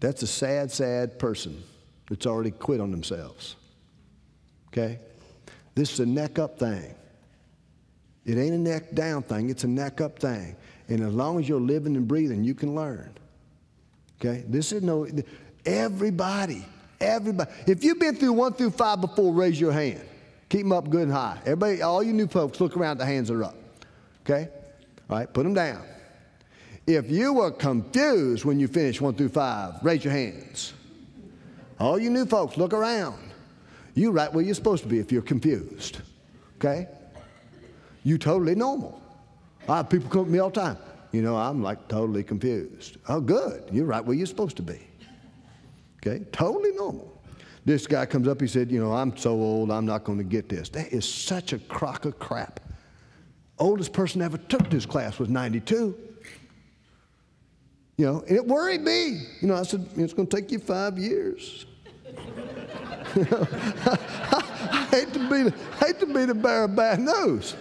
[0.00, 1.62] that's a sad, sad person
[2.08, 3.56] that's already quit on themselves.
[4.68, 4.98] Okay?
[5.74, 6.94] This is a neck up thing.
[8.24, 10.56] It ain't a neck down thing, it's a neck up thing.
[10.88, 13.10] And as long as you're living and breathing, you can learn.
[14.20, 14.44] Okay?
[14.48, 15.06] This is no,
[15.64, 16.64] everybody,
[17.00, 17.50] everybody.
[17.66, 20.00] If you've been through one through five before, raise your hand.
[20.48, 21.38] Keep them up good and high.
[21.42, 23.56] Everybody, all you new folks, look around, the hands are up.
[24.22, 24.48] Okay?
[25.10, 25.82] All right, put them down.
[26.88, 30.72] If you were confused when you finished one through five, raise your hands.
[31.78, 33.18] All you new folks, look around.
[33.92, 35.98] You right where you're supposed to be if you're confused.
[36.56, 36.88] Okay?
[38.04, 39.02] You totally normal.
[39.68, 40.78] I have people come to me all the time.
[41.12, 42.96] You know, I'm like totally confused.
[43.06, 43.64] Oh, good.
[43.70, 44.80] You're right where you're supposed to be.
[45.98, 46.24] Okay?
[46.32, 47.20] Totally normal.
[47.66, 50.24] This guy comes up, he said, You know, I'm so old, I'm not going to
[50.24, 50.70] get this.
[50.70, 52.60] That is such a crock of crap.
[53.58, 56.07] Oldest person ever took this class was 92.
[57.98, 59.24] You know, and it worried me.
[59.40, 61.66] You know, I said, It's going to take you five years.
[63.16, 67.56] I, hate to be the, hate to be the bearer of bad news.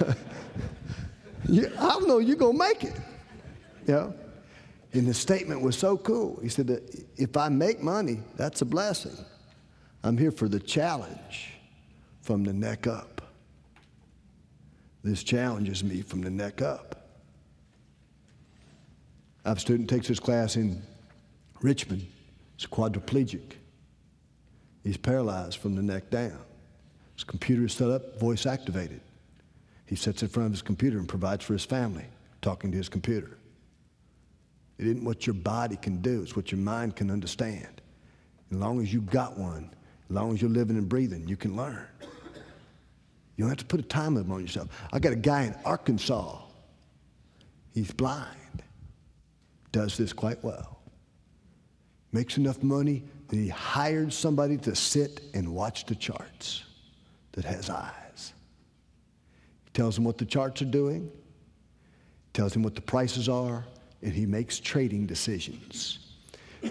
[1.48, 2.96] you, I don't know you're going to make it.
[3.86, 4.14] You know?
[4.94, 6.40] And the statement was so cool.
[6.42, 6.80] He said,
[7.16, 9.16] If I make money, that's a blessing.
[10.02, 11.50] I'm here for the challenge
[12.22, 13.20] from the neck up.
[15.04, 16.97] This challenges me from the neck up.
[19.48, 20.82] Have a student takes his class in
[21.62, 22.06] Richmond.
[22.58, 23.52] He's quadriplegic.
[24.84, 26.38] He's paralyzed from the neck down.
[27.14, 29.00] His computer is set up, voice activated.
[29.86, 32.04] He sits in front of his computer and provides for his family,
[32.42, 33.38] talking to his computer.
[34.76, 37.80] It isn't what your body can do, it's what your mind can understand.
[38.52, 39.70] As long as you've got one,
[40.10, 41.86] as long as you're living and breathing, you can learn.
[43.36, 44.68] You don't have to put a time limit on yourself.
[44.92, 46.38] I got a guy in Arkansas.
[47.72, 48.62] He's blind,
[49.78, 50.80] does this quite well.
[52.10, 56.64] Makes enough money that he hired somebody to sit and watch the charts
[57.30, 58.32] that has eyes.
[59.66, 61.12] He tells him what the charts are doing,
[62.32, 63.66] tells him what the prices are,
[64.02, 66.00] and he makes trading decisions.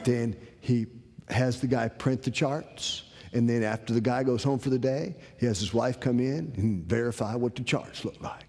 [0.03, 0.87] then he
[1.29, 3.03] has the guy print the charts.
[3.31, 6.19] And then after the guy goes home for the day, he has his wife come
[6.19, 8.46] in and verify what the charts look like.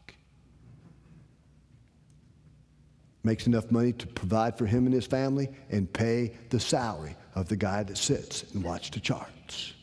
[3.28, 7.46] Makes enough money to provide for him and his family and pay the salary of
[7.46, 9.74] the guy that sits and watches the charts.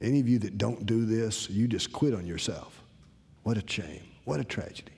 [0.00, 2.80] Any of you that don't do this, you just quit on yourself.
[3.42, 4.04] What a shame.
[4.24, 4.92] What a tragedy.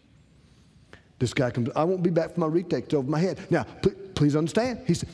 [1.19, 2.85] This guy comes, I won't be back for my retake.
[2.85, 3.41] It's over my head.
[3.49, 4.81] Now, pl- please understand.
[4.87, 5.09] He said,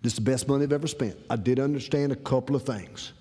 [0.00, 1.16] This is the best money I've ever spent.
[1.28, 3.14] I did understand a couple of things.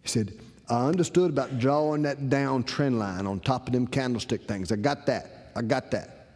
[0.00, 0.32] He said,
[0.70, 4.72] I understood about drawing that down trend line on top of them candlestick things.
[4.72, 5.34] I got that.
[5.58, 6.28] I got that.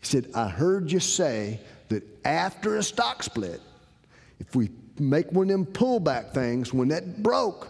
[0.00, 1.60] He said, I heard you say
[1.90, 3.60] that after a stock split,
[4.40, 7.68] if we make one of them pullback things, when that broke,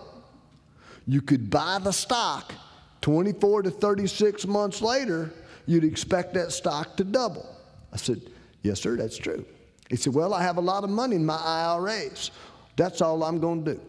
[1.06, 2.54] you could buy the stock
[3.00, 5.32] 24 to 36 months later,
[5.66, 7.44] you'd expect that stock to double.
[7.92, 8.20] I said,
[8.62, 9.44] Yes, sir, that's true.
[9.90, 12.30] He said, Well, I have a lot of money in my IRAs.
[12.76, 13.80] That's all I'm going to do.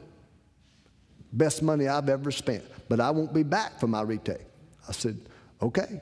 [1.34, 4.42] Best money I've ever spent, but I won't be back for my retake.
[4.90, 5.20] I said,
[5.62, 6.02] Okay.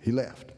[0.00, 0.52] He left.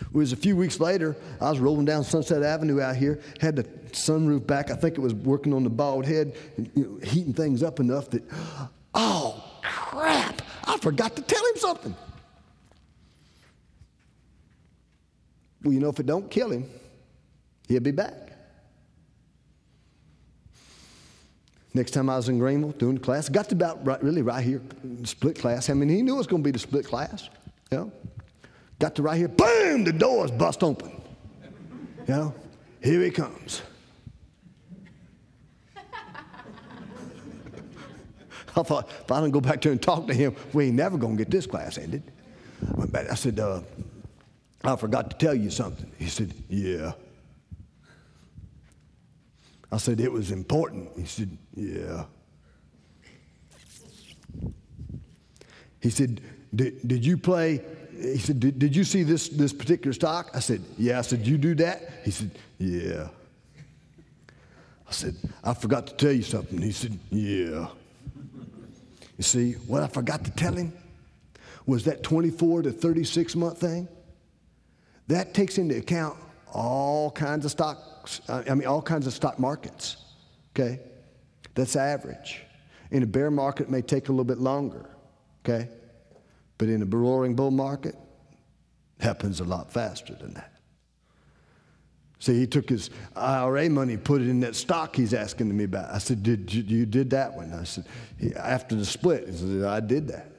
[0.00, 3.56] It was a few weeks later, I was rolling down Sunset Avenue out here, had
[3.56, 4.70] the sunroof back.
[4.70, 8.10] I think it was working on the bald head, you know, heating things up enough
[8.10, 8.22] that,
[8.94, 11.96] oh, crap, I forgot to tell him something.
[15.62, 16.68] Well, you know, if it don't kill him,
[17.68, 18.14] he'll be back.
[21.72, 24.42] Next time I was in Greenville doing the class, got to about right, really right
[24.42, 24.60] here,
[25.04, 25.70] split class.
[25.70, 27.28] I mean, he knew it was going to be the split class.
[27.70, 27.92] You know?
[28.80, 30.90] Got to right here, boom, the doors bust open.
[32.08, 32.34] You know,
[32.82, 33.60] here he comes.
[35.76, 35.82] I
[38.62, 41.18] thought, if I don't go back there and talk to him, we ain't never going
[41.18, 42.10] to get this class ended.
[42.66, 43.10] I went back.
[43.10, 43.60] I said, uh,
[44.64, 45.92] I forgot to tell you something.
[45.98, 46.92] He said, Yeah.
[49.70, 50.88] I said, It was important.
[50.96, 52.06] He said, Yeah.
[55.82, 56.22] He said,
[56.54, 57.62] Did, did you play?
[58.00, 60.30] He said, did, did you see this, this particular stock?
[60.34, 60.98] I said, Yeah.
[60.98, 61.90] I said, You do that?
[62.04, 63.08] He said, Yeah.
[64.88, 65.14] I said,
[65.44, 66.60] I forgot to tell you something.
[66.60, 67.68] He said, Yeah.
[69.16, 70.72] You see, what I forgot to tell him
[71.66, 73.86] was that 24 to 36 month thing.
[75.08, 76.16] That takes into account
[76.52, 79.96] all kinds of stocks, I mean, all kinds of stock markets,
[80.54, 80.80] okay?
[81.54, 82.42] That's average.
[82.90, 84.88] In a bear market, it may take a little bit longer,
[85.44, 85.68] okay?
[86.60, 87.94] But in a roaring bull market,
[88.98, 90.52] happens a lot faster than that.
[92.18, 95.90] See, he took his IRA money, put it in that stock he's asking me about.
[95.90, 97.86] I said, "Did you, you did that one?" I said,
[98.36, 100.30] "After the split," he said, "I did that."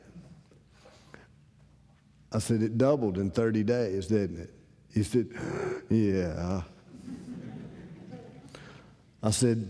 [2.32, 4.54] I said, "It doubled in 30 days, didn't it?"
[4.94, 5.28] He said,
[5.90, 6.62] Yeah.
[9.24, 9.68] I said,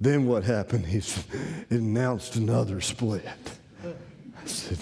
[0.00, 0.86] Then what happened?
[0.86, 1.24] He said,
[1.68, 3.26] It announced another split.
[3.84, 4.78] I said,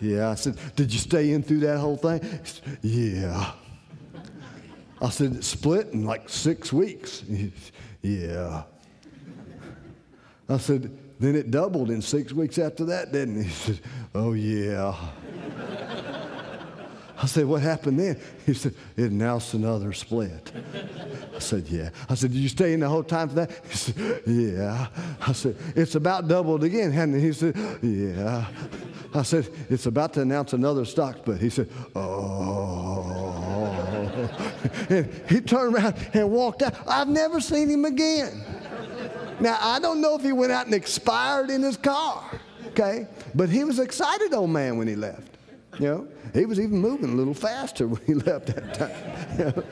[0.00, 0.30] Yeah.
[0.30, 2.20] I said, Did you stay in through that whole thing?
[2.44, 3.52] Said, yeah.
[5.00, 7.22] I said, It split in like six weeks.
[7.28, 7.52] Said,
[8.02, 8.62] yeah.
[10.48, 13.44] I said, Then it doubled in six weeks after that, didn't it?
[13.44, 13.80] He said,
[14.14, 14.94] Oh, yeah.
[17.22, 18.18] I said, What happened then?
[18.46, 20.52] He said, It announced another split.
[21.34, 21.90] I said, Yeah.
[22.08, 23.50] I said, Did you stay in the whole time for that?
[23.68, 24.86] He said, Yeah.
[25.20, 27.20] I said, It's about doubled again, hadn't it?
[27.20, 28.46] He said, Yeah.
[29.14, 31.40] I said, It's about to announce another stock split.
[31.40, 33.16] He said, Oh.
[34.90, 36.74] And he turned around and walked out.
[36.86, 38.44] I've never seen him again.
[39.40, 42.22] Now, I don't know if he went out and expired in his car,
[42.68, 43.06] okay?
[43.34, 45.36] But he was excited old man when he left.
[45.78, 49.64] You know, he was even moving a little faster when he left that time.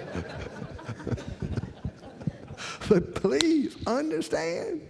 [2.88, 4.80] but please understand,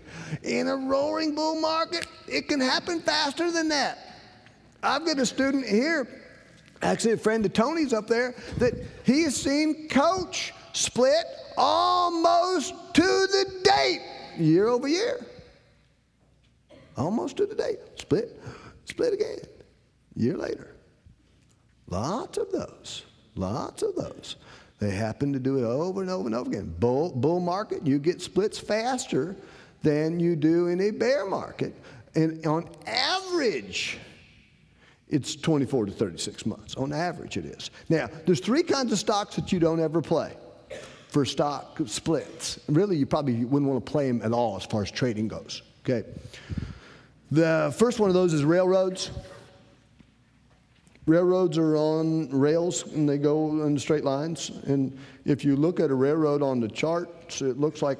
[0.44, 4.07] in a roaring bull market, it can happen faster than that.
[4.82, 6.06] I've got a student here,
[6.82, 8.74] actually a friend of Tony's up there, that
[9.04, 11.24] he has seen coach split
[11.56, 14.02] almost to the date,
[14.36, 15.24] year over year.
[16.96, 17.78] Almost to the date.
[17.96, 18.40] Split,
[18.84, 19.38] split again,
[20.14, 20.74] year later.
[21.88, 23.04] Lots of those.
[23.34, 24.36] Lots of those.
[24.78, 26.74] They happen to do it over and over and over again.
[26.78, 29.36] Bull, bull market, you get splits faster
[29.82, 31.74] than you do in a bear market.
[32.14, 33.98] And on average,
[35.10, 36.74] it's 24 to 36 months.
[36.76, 37.70] On average, it is.
[37.88, 40.32] Now, there's three kinds of stocks that you don't ever play
[41.08, 42.60] for stock splits.
[42.68, 45.62] Really, you probably wouldn't want to play them at all as far as trading goes.
[45.80, 46.06] Okay.
[47.30, 49.10] The first one of those is railroads.
[51.06, 54.50] Railroads are on rails and they go in straight lines.
[54.66, 57.98] And if you look at a railroad on the charts, it looks like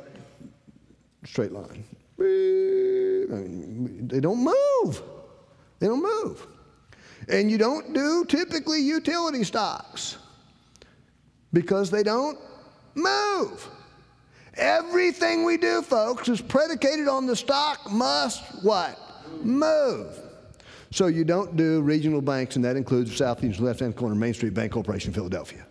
[1.25, 1.85] straight line.
[2.21, 5.03] I mean, they don't move.
[5.79, 6.47] They don't move.
[7.29, 10.17] And you don't do typically utility stocks
[11.53, 12.39] because they don't
[12.95, 13.69] move.
[14.55, 18.99] Everything we do, folks, is predicated on the stock must what?
[19.43, 20.19] Move.
[20.91, 24.73] So you don't do regional banks, and that includes Southeast left-hand corner Main Street Bank
[24.73, 25.67] Corporation, Philadelphia.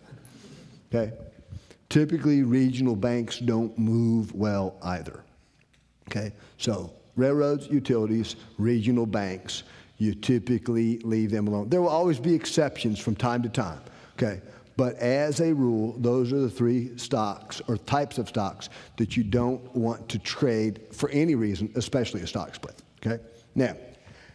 [0.94, 1.12] Okay?
[1.88, 5.24] Typically, regional banks don't move well either.
[6.08, 6.32] Okay?
[6.56, 9.64] So railroads, utilities, regional banks,
[9.98, 11.68] you typically leave them alone.
[11.68, 13.80] There will always be exceptions from time to time.
[14.16, 14.40] Okay?
[14.76, 19.24] But as a rule, those are the three stocks or types of stocks that you
[19.24, 22.80] don't want to trade for any reason, especially a stock split.
[23.04, 23.22] Okay?
[23.56, 23.74] Now,